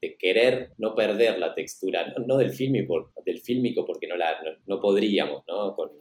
de 0.01 0.17
querer 0.17 0.73
no 0.79 0.95
perder 0.95 1.39
la 1.39 1.55
textura, 1.55 2.15
no, 2.27 2.37
del, 2.37 2.51
fílmico, 2.51 3.13
del 3.25 3.41
fílmico 3.41 3.87
porque 3.87 4.07
no, 4.07 4.17
la, 4.17 4.37
no, 4.67 4.81
podríamos, 4.81 5.43
¿no? 5.49 5.75
Con 5.75 5.93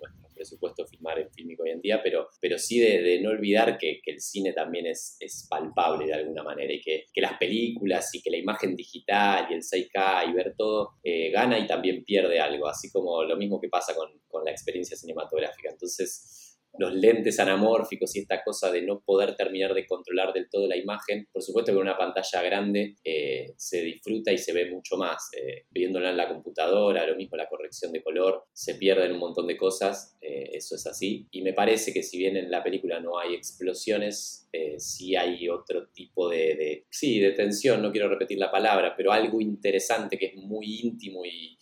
presupuesto 0.46 0.86
filmar 0.86 1.20
en 1.20 1.32
fílmico 1.32 1.64
hoy 1.64 1.72
en 1.72 1.82
día, 1.82 2.02
pero, 2.04 2.30
pero 2.40 2.58
sí 2.60 2.80
de, 2.80 3.20
no 3.22 3.32
olvidar 3.32 3.78
que, 3.78 4.00
el 4.06 4.22
cine 4.22 4.54
también 4.54 4.86
es, 4.86 5.18
es, 5.20 5.48
palpable 5.50 6.06
de 6.06 6.14
alguna 6.14 6.44
manera 6.44 6.72
y 6.72 6.82
que, 6.82 7.06
las 7.16 7.38
películas 7.38 8.14
y 8.14 8.22
que 8.22 8.30
la 8.30 8.38
imagen 8.38 8.76
digital 8.76 9.48
y 9.50 9.56
el 9.56 9.62
6K 9.62 10.30
y 10.30 10.34
ver 10.34 10.54
todo 10.56 10.92
eh, 11.04 11.32
gana 11.32 11.58
y 11.58 11.66
también 11.66 12.04
pierde 12.06 12.40
algo, 12.40 12.68
así 12.68 12.92
como 12.92 13.24
lo 13.24 13.36
mismo 13.36 13.60
que 13.60 13.70
pasa 13.70 13.96
con, 13.96 14.10
con 14.28 14.46
la 14.46 14.52
experiencia 14.52 14.96
cinematográfica. 14.96 15.72
Entonces, 15.72 16.45
los 16.78 16.94
lentes 16.94 17.40
anamórficos 17.40 18.16
y 18.16 18.20
esta 18.20 18.44
cosa 18.44 18.72
de 18.72 18.82
no 18.82 19.02
poder 19.02 19.36
terminar 19.36 19.74
de 19.74 19.86
controlar 19.86 20.34
del 20.34 20.50
todo 20.50 20.68
la 20.68 20.78
imagen. 20.78 21.28
Por 21.32 21.42
supuesto 21.42 21.72
que 21.72 21.78
en 21.78 21.82
una 21.82 21.98
pantalla 21.98 22.42
grande 22.42 22.96
eh, 23.04 23.54
se 23.58 23.82
disfruta 23.82 24.32
y 24.32 24.38
se 24.38 24.54
ve 24.54 24.72
mucho 24.72 24.98
más. 24.98 25.30
Eh, 25.38 25.66
viéndola 25.70 26.12
en 26.12 26.18
la 26.18 26.28
computadora, 26.28 27.06
lo 27.06 27.16
mismo 27.16 27.38
la 27.38 27.48
corrección 27.48 27.92
de 27.92 28.04
color, 28.04 28.46
se 28.54 28.76
pierden 28.76 29.14
un 29.14 29.20
montón 29.20 29.48
de 29.48 29.58
cosas, 29.58 30.18
eh, 30.22 30.50
eso 30.54 30.76
es 30.76 30.86
así. 30.88 31.28
Y 31.32 31.42
me 31.42 31.54
parece 31.54 31.94
que 31.94 32.04
si 32.04 32.18
bien 32.18 32.38
en 32.38 32.52
la 32.52 32.64
película 32.64 33.00
no 33.00 33.18
hay 33.20 33.34
explosiones, 33.36 34.42
sí 34.78 35.18
hay 35.18 35.50
otro 35.50 35.90
tipo 35.90 36.30
de, 36.30 36.56
de, 36.56 36.86
sí, 36.90 37.20
de 37.20 37.32
tensión, 37.32 37.82
no 37.82 37.92
quiero 37.92 38.08
repetir 38.08 38.38
la 38.38 38.50
palabra, 38.50 38.96
pero 38.96 39.12
algo 39.12 39.42
interesante 39.42 40.18
que 40.18 40.28
es 40.28 40.36
muy 40.36 40.80
íntimo 40.82 41.26
y 41.26 41.58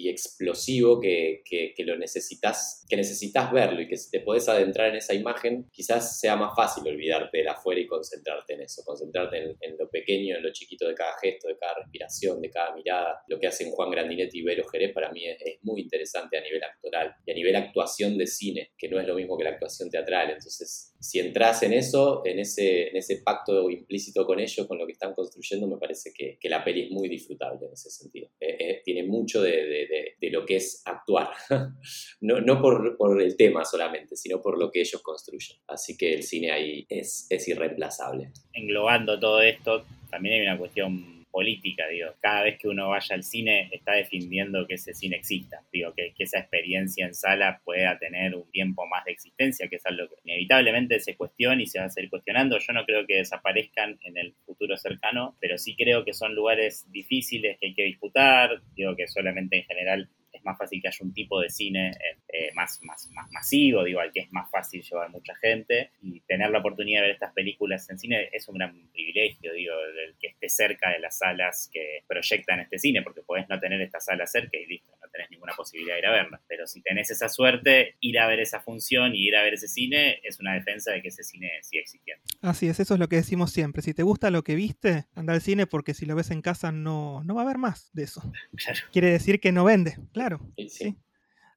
y 0.00 0.08
explosivo 0.08 1.00
que, 1.00 1.42
que, 1.44 1.74
lo 1.84 1.96
necesitas, 1.96 2.84
que 2.88 2.96
necesitas 2.96 3.52
verlo 3.52 3.80
y 3.80 3.88
que 3.88 3.96
si 3.96 4.10
te 4.10 4.20
puedes 4.20 4.48
adentrar 4.48 4.88
en 4.88 4.96
esa 4.96 5.14
imagen, 5.14 5.68
quizás 5.70 6.18
sea 6.18 6.36
más 6.36 6.54
fácil 6.54 6.86
olvidarte 6.88 7.38
de 7.38 7.48
afuera 7.48 7.80
y 7.80 7.86
concentrarte 7.86 8.54
en 8.54 8.62
eso, 8.62 8.82
concentrarte 8.84 9.56
en, 9.60 9.76
lo 9.78 9.88
pequeño, 9.90 10.36
en 10.36 10.42
lo 10.42 10.52
chiquito 10.52 10.88
de 10.88 10.94
cada 10.94 11.12
gesto, 11.20 11.48
de 11.48 11.56
cada 11.58 11.74
respiración, 11.74 12.40
de 12.40 12.50
cada 12.50 12.74
mirada. 12.74 13.22
Lo 13.28 13.38
que 13.38 13.46
hacen 13.46 13.70
Juan 13.70 13.90
Grandinetti 13.90 14.38
y 14.38 14.42
Vero 14.42 14.64
Jerez 14.68 14.92
para 14.92 15.12
mí 15.12 15.26
es, 15.26 15.58
muy 15.62 15.82
interesante 15.82 16.38
a 16.38 16.40
nivel 16.40 16.62
actoral 16.64 17.14
y 17.26 17.32
a 17.32 17.34
nivel 17.34 17.54
actuación 17.56 18.16
de 18.16 18.26
cine, 18.26 18.72
que 18.78 18.88
no 18.88 18.98
es 18.98 19.06
lo 19.06 19.14
mismo 19.14 19.36
que 19.36 19.44
la 19.44 19.50
actuación 19.50 19.90
teatral. 19.90 20.30
Entonces, 20.30 20.94
si 20.98 21.18
entras 21.18 21.62
en 21.62 21.74
eso, 21.74 22.22
en 22.24 22.38
ese, 22.38 22.88
en 22.88 22.96
ese 22.96 23.18
pacto 23.22 23.68
implícito 23.68 24.24
con 24.24 24.40
ellos, 24.40 24.66
con 24.66 24.78
lo 24.78 24.86
que 24.86 24.92
están 24.92 25.14
construyendo, 25.14 25.66
me 25.66 25.76
parece 25.76 26.12
que, 26.14 26.38
que 26.40 26.48
la 26.48 26.64
peli 26.64 26.84
es 26.84 26.90
muy 26.90 27.08
disfrutable 27.08 27.66
en 27.66 27.72
ese 27.74 27.90
sentido. 27.90 28.30
Eh, 28.40 28.56
eh, 28.58 28.82
tiene 28.84 29.04
mucho 29.04 29.42
de 29.42 29.50
de, 29.50 29.89
lo 30.20 30.46
que 30.46 30.56
es 30.56 30.82
actuar. 30.84 31.30
no, 32.20 32.40
no 32.40 32.60
por, 32.60 32.96
por, 32.96 33.20
el 33.20 33.36
tema 33.36 33.64
solamente, 33.64 34.16
sino 34.16 34.40
por 34.40 34.58
lo 34.58 34.70
que 34.70 34.80
ellos 34.80 35.02
construyen. 35.02 35.58
Así 35.66 35.96
que 35.96 36.14
el 36.14 36.22
cine 36.22 36.50
ahí 36.50 36.86
es, 36.88 37.26
es 37.30 37.48
irreemplazable. 37.48 38.32
Englobando 38.52 39.18
todo 39.18 39.40
esto, 39.42 39.84
también 40.10 40.36
hay 40.36 40.46
una 40.46 40.58
cuestión 40.58 41.19
política, 41.30 41.86
digo, 41.88 42.14
cada 42.20 42.44
vez 42.44 42.58
que 42.58 42.68
uno 42.68 42.88
vaya 42.88 43.14
al 43.14 43.22
cine 43.22 43.68
está 43.72 43.92
defendiendo 43.92 44.66
que 44.66 44.74
ese 44.74 44.94
cine 44.94 45.16
exista, 45.16 45.62
digo, 45.72 45.94
que, 45.94 46.12
esa 46.18 46.40
experiencia 46.40 47.06
en 47.06 47.14
sala 47.14 47.62
pueda 47.64 47.98
tener 47.98 48.34
un 48.34 48.50
tiempo 48.50 48.86
más 48.86 49.04
de 49.04 49.12
existencia, 49.12 49.68
que 49.68 49.76
es 49.76 49.86
algo 49.86 50.06
que 50.08 50.16
inevitablemente 50.24 51.00
se 51.00 51.16
cuestiona 51.16 51.62
y 51.62 51.66
se 51.66 51.78
va 51.78 51.86
a 51.86 51.90
seguir 51.90 52.10
cuestionando. 52.10 52.58
Yo 52.58 52.72
no 52.74 52.84
creo 52.84 53.06
que 53.06 53.16
desaparezcan 53.16 53.98
en 54.04 54.18
el 54.18 54.34
futuro 54.44 54.76
cercano, 54.76 55.36
pero 55.40 55.56
sí 55.56 55.74
creo 55.76 56.04
que 56.04 56.12
son 56.12 56.34
lugares 56.34 56.86
difíciles 56.92 57.56
que 57.58 57.68
hay 57.68 57.74
que 57.74 57.84
disputar, 57.84 58.60
digo 58.74 58.94
que 58.96 59.08
solamente 59.08 59.58
en 59.58 59.64
general 59.64 60.10
es 60.40 60.44
más 60.44 60.58
fácil 60.58 60.80
que 60.80 60.88
haya 60.88 60.98
un 61.02 61.12
tipo 61.12 61.40
de 61.40 61.50
cine 61.50 61.92
eh, 62.28 62.50
más, 62.54 62.80
más, 62.82 63.08
más 63.12 63.30
masivo, 63.30 63.84
digo, 63.84 64.00
al 64.00 64.10
que 64.12 64.20
es 64.20 64.32
más 64.32 64.50
fácil 64.50 64.82
llevar 64.82 65.10
mucha 65.10 65.34
gente. 65.36 65.90
Y 66.02 66.20
tener 66.20 66.50
la 66.50 66.58
oportunidad 66.58 67.00
de 67.00 67.08
ver 67.08 67.14
estas 67.14 67.32
películas 67.32 67.88
en 67.90 67.98
cine 67.98 68.28
es 68.32 68.48
un 68.48 68.56
gran 68.56 68.88
privilegio, 68.90 69.52
digo, 69.52 69.74
el 70.06 70.16
que 70.18 70.28
esté 70.28 70.48
cerca 70.48 70.90
de 70.90 70.98
las 70.98 71.18
salas 71.18 71.70
que 71.72 72.04
proyectan 72.08 72.60
este 72.60 72.78
cine, 72.78 73.02
porque 73.02 73.22
podés 73.22 73.48
no 73.48 73.60
tener 73.60 73.80
esta 73.80 74.00
sala 74.00 74.26
cerca 74.26 74.56
y 74.56 74.66
listo, 74.66 74.92
no 75.00 75.08
tenés 75.10 75.30
ninguna 75.30 75.52
posibilidad 75.54 75.94
de 75.94 76.00
ir 76.00 76.06
a 76.06 76.12
verla. 76.12 76.40
Pero 76.48 76.66
si 76.66 76.80
tenés 76.82 77.10
esa 77.10 77.28
suerte, 77.28 77.96
ir 78.00 78.18
a 78.18 78.26
ver 78.26 78.40
esa 78.40 78.60
función 78.60 79.14
y 79.14 79.26
ir 79.26 79.36
a 79.36 79.42
ver 79.42 79.54
ese 79.54 79.68
cine 79.68 80.20
es 80.22 80.40
una 80.40 80.54
defensa 80.54 80.92
de 80.92 81.02
que 81.02 81.08
ese 81.08 81.22
cine 81.22 81.50
sigue 81.62 81.82
existiendo. 81.82 82.22
Así 82.40 82.68
es, 82.68 82.80
eso 82.80 82.94
es 82.94 83.00
lo 83.00 83.08
que 83.08 83.16
decimos 83.16 83.52
siempre. 83.52 83.82
Si 83.82 83.92
te 83.92 84.02
gusta 84.02 84.30
lo 84.30 84.42
que 84.42 84.54
viste, 84.54 85.04
anda 85.14 85.34
al 85.34 85.42
cine 85.42 85.66
porque 85.66 85.94
si 85.94 86.06
lo 86.06 86.14
ves 86.16 86.30
en 86.30 86.40
casa 86.40 86.72
no, 86.72 87.22
no 87.24 87.34
va 87.34 87.42
a 87.42 87.44
haber 87.44 87.58
más 87.58 87.90
de 87.92 88.04
eso. 88.04 88.22
Quiere 88.92 89.10
decir 89.10 89.40
que 89.40 89.52
no 89.52 89.64
vende. 89.64 89.98
Claro, 90.12 90.29
sí. 90.68 90.96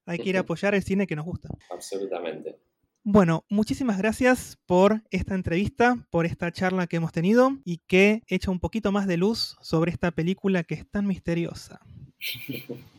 Hay 0.06 0.18
que 0.18 0.28
ir 0.28 0.36
a 0.36 0.40
apoyar 0.40 0.74
el 0.74 0.82
cine 0.82 1.06
que 1.06 1.16
nos 1.16 1.24
gusta. 1.24 1.48
Absolutamente. 1.70 2.56
Bueno, 3.02 3.44
muchísimas 3.50 3.98
gracias 3.98 4.58
por 4.64 5.02
esta 5.10 5.34
entrevista, 5.34 6.06
por 6.10 6.24
esta 6.24 6.50
charla 6.52 6.86
que 6.86 6.96
hemos 6.96 7.12
tenido 7.12 7.58
y 7.64 7.78
que 7.86 8.22
echa 8.26 8.50
un 8.50 8.60
poquito 8.60 8.92
más 8.92 9.06
de 9.06 9.18
luz 9.18 9.56
sobre 9.60 9.90
esta 9.90 10.10
película 10.10 10.64
que 10.64 10.74
es 10.74 10.90
tan 10.90 11.06
misteriosa. 11.06 11.80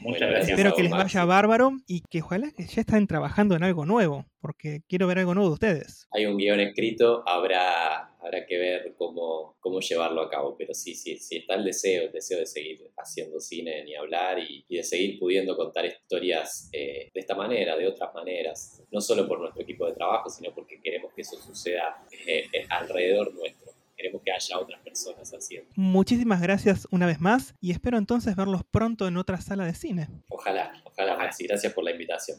Muchas 0.00 0.20
Bueno, 0.20 0.34
gracias. 0.34 0.58
Espero 0.58 0.74
que 0.74 0.82
les 0.82 0.90
vaya 0.92 1.24
bárbaro 1.24 1.72
y 1.86 2.02
que 2.10 2.22
ojalá 2.22 2.50
que 2.50 2.66
ya 2.66 2.80
estén 2.80 3.06
trabajando 3.06 3.54
en 3.56 3.62
algo 3.62 3.86
nuevo, 3.86 4.26
porque 4.40 4.82
quiero 4.88 5.06
ver 5.06 5.18
algo 5.18 5.34
nuevo 5.34 5.50
de 5.50 5.54
ustedes. 5.54 6.06
Hay 6.10 6.26
un 6.26 6.36
guion 6.36 6.60
escrito, 6.60 7.22
habrá, 7.26 8.14
habrá 8.20 8.46
que 8.46 8.58
ver 8.58 8.94
cómo, 8.96 9.56
cómo 9.60 9.80
llevarlo 9.80 10.22
a 10.22 10.30
cabo, 10.30 10.56
pero 10.56 10.74
sí, 10.74 10.94
sí, 10.94 11.16
sí, 11.18 11.36
está 11.38 11.54
el 11.54 11.64
deseo, 11.64 12.04
el 12.04 12.12
deseo 12.12 12.38
de 12.38 12.46
seguir 12.46 12.90
haciendo 12.96 13.40
cine 13.40 13.84
ni 13.84 13.94
hablar 13.94 14.38
y, 14.38 14.64
y 14.68 14.76
de 14.76 14.82
seguir 14.82 15.18
pudiendo 15.18 15.56
contar 15.56 15.84
historias 15.84 16.68
eh, 16.72 17.10
de 17.12 17.20
esta 17.20 17.34
manera, 17.34 17.76
de 17.76 17.86
otras 17.86 18.12
maneras, 18.14 18.82
no 18.90 19.00
solo 19.00 19.26
por 19.28 19.40
nuestro 19.40 19.62
equipo 19.62 19.86
de 19.86 19.94
trabajo, 19.94 20.28
sino 20.28 20.54
porque 20.54 20.80
queremos 20.80 21.12
que 21.14 21.22
eso 21.22 21.36
suceda 21.40 22.04
eh, 22.26 22.44
eh, 22.52 22.66
alrededor 22.68 23.32
nuestro. 23.34 23.63
Que 24.24 24.32
haya 24.32 24.58
otras 24.58 24.80
personas 24.80 25.30
haciendo. 25.32 25.70
Muchísimas 25.76 26.40
gracias 26.40 26.86
una 26.90 27.06
vez 27.06 27.20
más 27.20 27.54
y 27.60 27.72
espero 27.72 27.98
entonces 27.98 28.36
verlos 28.36 28.62
pronto 28.70 29.06
en 29.06 29.16
otra 29.16 29.40
sala 29.40 29.66
de 29.66 29.74
cine. 29.74 30.08
Ojalá, 30.28 30.72
ojalá, 30.84 31.16
Maxi. 31.16 31.46
Gracias 31.46 31.72
por 31.72 31.84
la 31.84 31.90
invitación. 31.90 32.38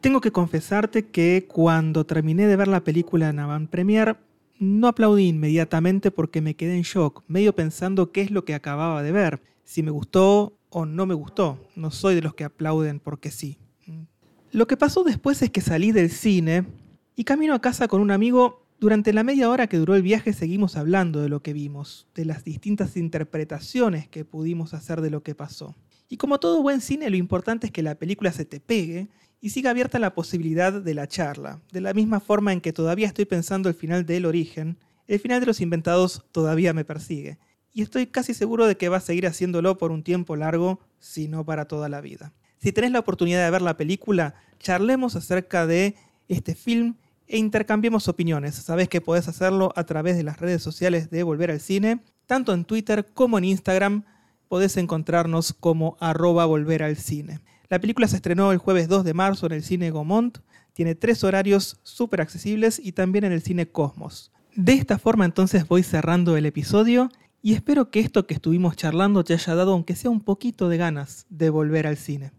Tengo 0.00 0.20
que 0.20 0.30
confesarte 0.30 1.06
que 1.06 1.46
cuando 1.48 2.04
terminé 2.04 2.46
de 2.46 2.56
ver 2.56 2.68
la 2.68 2.84
película 2.84 3.30
en 3.30 3.38
avant 3.38 3.70
premier, 3.70 4.16
no 4.58 4.88
aplaudí 4.88 5.28
inmediatamente 5.28 6.10
porque 6.10 6.40
me 6.40 6.54
quedé 6.54 6.76
en 6.76 6.82
shock, 6.82 7.24
medio 7.26 7.54
pensando 7.54 8.12
qué 8.12 8.20
es 8.20 8.30
lo 8.30 8.44
que 8.44 8.54
acababa 8.54 9.02
de 9.02 9.12
ver, 9.12 9.40
si 9.64 9.82
me 9.82 9.90
gustó 9.90 10.58
o 10.68 10.84
no 10.86 11.06
me 11.06 11.14
gustó. 11.14 11.58
No 11.74 11.90
soy 11.90 12.16
de 12.16 12.22
los 12.22 12.34
que 12.34 12.44
aplauden 12.44 13.00
porque 13.00 13.30
sí. 13.30 13.58
Lo 14.52 14.66
que 14.66 14.76
pasó 14.76 15.02
después 15.02 15.40
es 15.42 15.50
que 15.50 15.60
salí 15.60 15.90
del 15.90 16.10
cine 16.10 16.64
y 17.16 17.24
camino 17.24 17.54
a 17.54 17.60
casa 17.60 17.88
con 17.88 18.00
un 18.00 18.10
amigo. 18.10 18.63
Durante 18.84 19.14
la 19.14 19.24
media 19.24 19.48
hora 19.48 19.66
que 19.66 19.78
duró 19.78 19.94
el 19.94 20.02
viaje 20.02 20.34
seguimos 20.34 20.76
hablando 20.76 21.22
de 21.22 21.30
lo 21.30 21.40
que 21.40 21.54
vimos, 21.54 22.06
de 22.14 22.26
las 22.26 22.44
distintas 22.44 22.98
interpretaciones 22.98 24.08
que 24.08 24.26
pudimos 24.26 24.74
hacer 24.74 25.00
de 25.00 25.08
lo 25.08 25.22
que 25.22 25.34
pasó. 25.34 25.74
Y 26.06 26.18
como 26.18 26.38
todo 26.38 26.60
buen 26.60 26.82
cine, 26.82 27.08
lo 27.08 27.16
importante 27.16 27.68
es 27.68 27.72
que 27.72 27.82
la 27.82 27.94
película 27.94 28.30
se 28.30 28.44
te 28.44 28.60
pegue 28.60 29.08
y 29.40 29.48
siga 29.48 29.70
abierta 29.70 29.98
la 29.98 30.12
posibilidad 30.12 30.70
de 30.70 30.92
la 30.92 31.08
charla. 31.08 31.62
De 31.72 31.80
la 31.80 31.94
misma 31.94 32.20
forma 32.20 32.52
en 32.52 32.60
que 32.60 32.74
todavía 32.74 33.06
estoy 33.06 33.24
pensando 33.24 33.70
el 33.70 33.74
final 33.74 34.04
de 34.04 34.18
El 34.18 34.26
Origen, 34.26 34.76
el 35.06 35.18
final 35.18 35.40
de 35.40 35.46
Los 35.46 35.62
Inventados 35.62 36.22
todavía 36.30 36.74
me 36.74 36.84
persigue. 36.84 37.38
Y 37.72 37.80
estoy 37.80 38.06
casi 38.08 38.34
seguro 38.34 38.66
de 38.66 38.76
que 38.76 38.90
va 38.90 38.98
a 38.98 39.00
seguir 39.00 39.26
haciéndolo 39.26 39.78
por 39.78 39.92
un 39.92 40.02
tiempo 40.02 40.36
largo, 40.36 40.78
si 40.98 41.26
no 41.26 41.42
para 41.46 41.64
toda 41.64 41.88
la 41.88 42.02
vida. 42.02 42.34
Si 42.58 42.70
tenés 42.70 42.90
la 42.90 42.98
oportunidad 42.98 43.42
de 43.46 43.50
ver 43.50 43.62
la 43.62 43.78
película, 43.78 44.34
charlemos 44.58 45.16
acerca 45.16 45.66
de 45.66 45.94
este 46.28 46.54
film 46.54 46.96
e 47.26 47.38
intercambiemos 47.38 48.08
opiniones. 48.08 48.54
Sabés 48.54 48.88
que 48.88 49.00
podés 49.00 49.28
hacerlo 49.28 49.72
a 49.76 49.84
través 49.84 50.16
de 50.16 50.22
las 50.22 50.40
redes 50.40 50.62
sociales 50.62 51.10
de 51.10 51.22
Volver 51.22 51.50
al 51.50 51.60
Cine, 51.60 52.00
tanto 52.26 52.52
en 52.52 52.64
Twitter 52.64 53.06
como 53.14 53.38
en 53.38 53.44
Instagram. 53.44 54.04
Podés 54.48 54.76
encontrarnos 54.76 55.52
como 55.52 55.96
arroba 56.00 56.44
volver 56.44 56.82
al 56.82 56.96
cine. 56.96 57.40
La 57.68 57.80
película 57.80 58.06
se 58.08 58.16
estrenó 58.16 58.52
el 58.52 58.58
jueves 58.58 58.88
2 58.88 59.04
de 59.04 59.14
marzo 59.14 59.46
en 59.46 59.52
el 59.52 59.62
cine 59.62 59.90
Gaumont. 59.90 60.38
Tiene 60.74 60.94
tres 60.94 61.24
horarios 61.24 61.78
súper 61.82 62.20
accesibles 62.20 62.80
y 62.82 62.92
también 62.92 63.24
en 63.24 63.32
el 63.32 63.42
cine 63.42 63.66
Cosmos. 63.66 64.32
De 64.54 64.74
esta 64.74 64.98
forma 64.98 65.24
entonces 65.24 65.66
voy 65.66 65.82
cerrando 65.82 66.36
el 66.36 66.46
episodio 66.46 67.10
y 67.42 67.54
espero 67.54 67.90
que 67.90 68.00
esto 68.00 68.26
que 68.26 68.34
estuvimos 68.34 68.76
charlando 68.76 69.24
te 69.24 69.34
haya 69.34 69.54
dado 69.54 69.72
aunque 69.72 69.96
sea 69.96 70.10
un 70.10 70.20
poquito 70.20 70.68
de 70.68 70.76
ganas 70.76 71.26
de 71.28 71.50
volver 71.50 71.86
al 71.86 71.96
cine. 71.96 72.32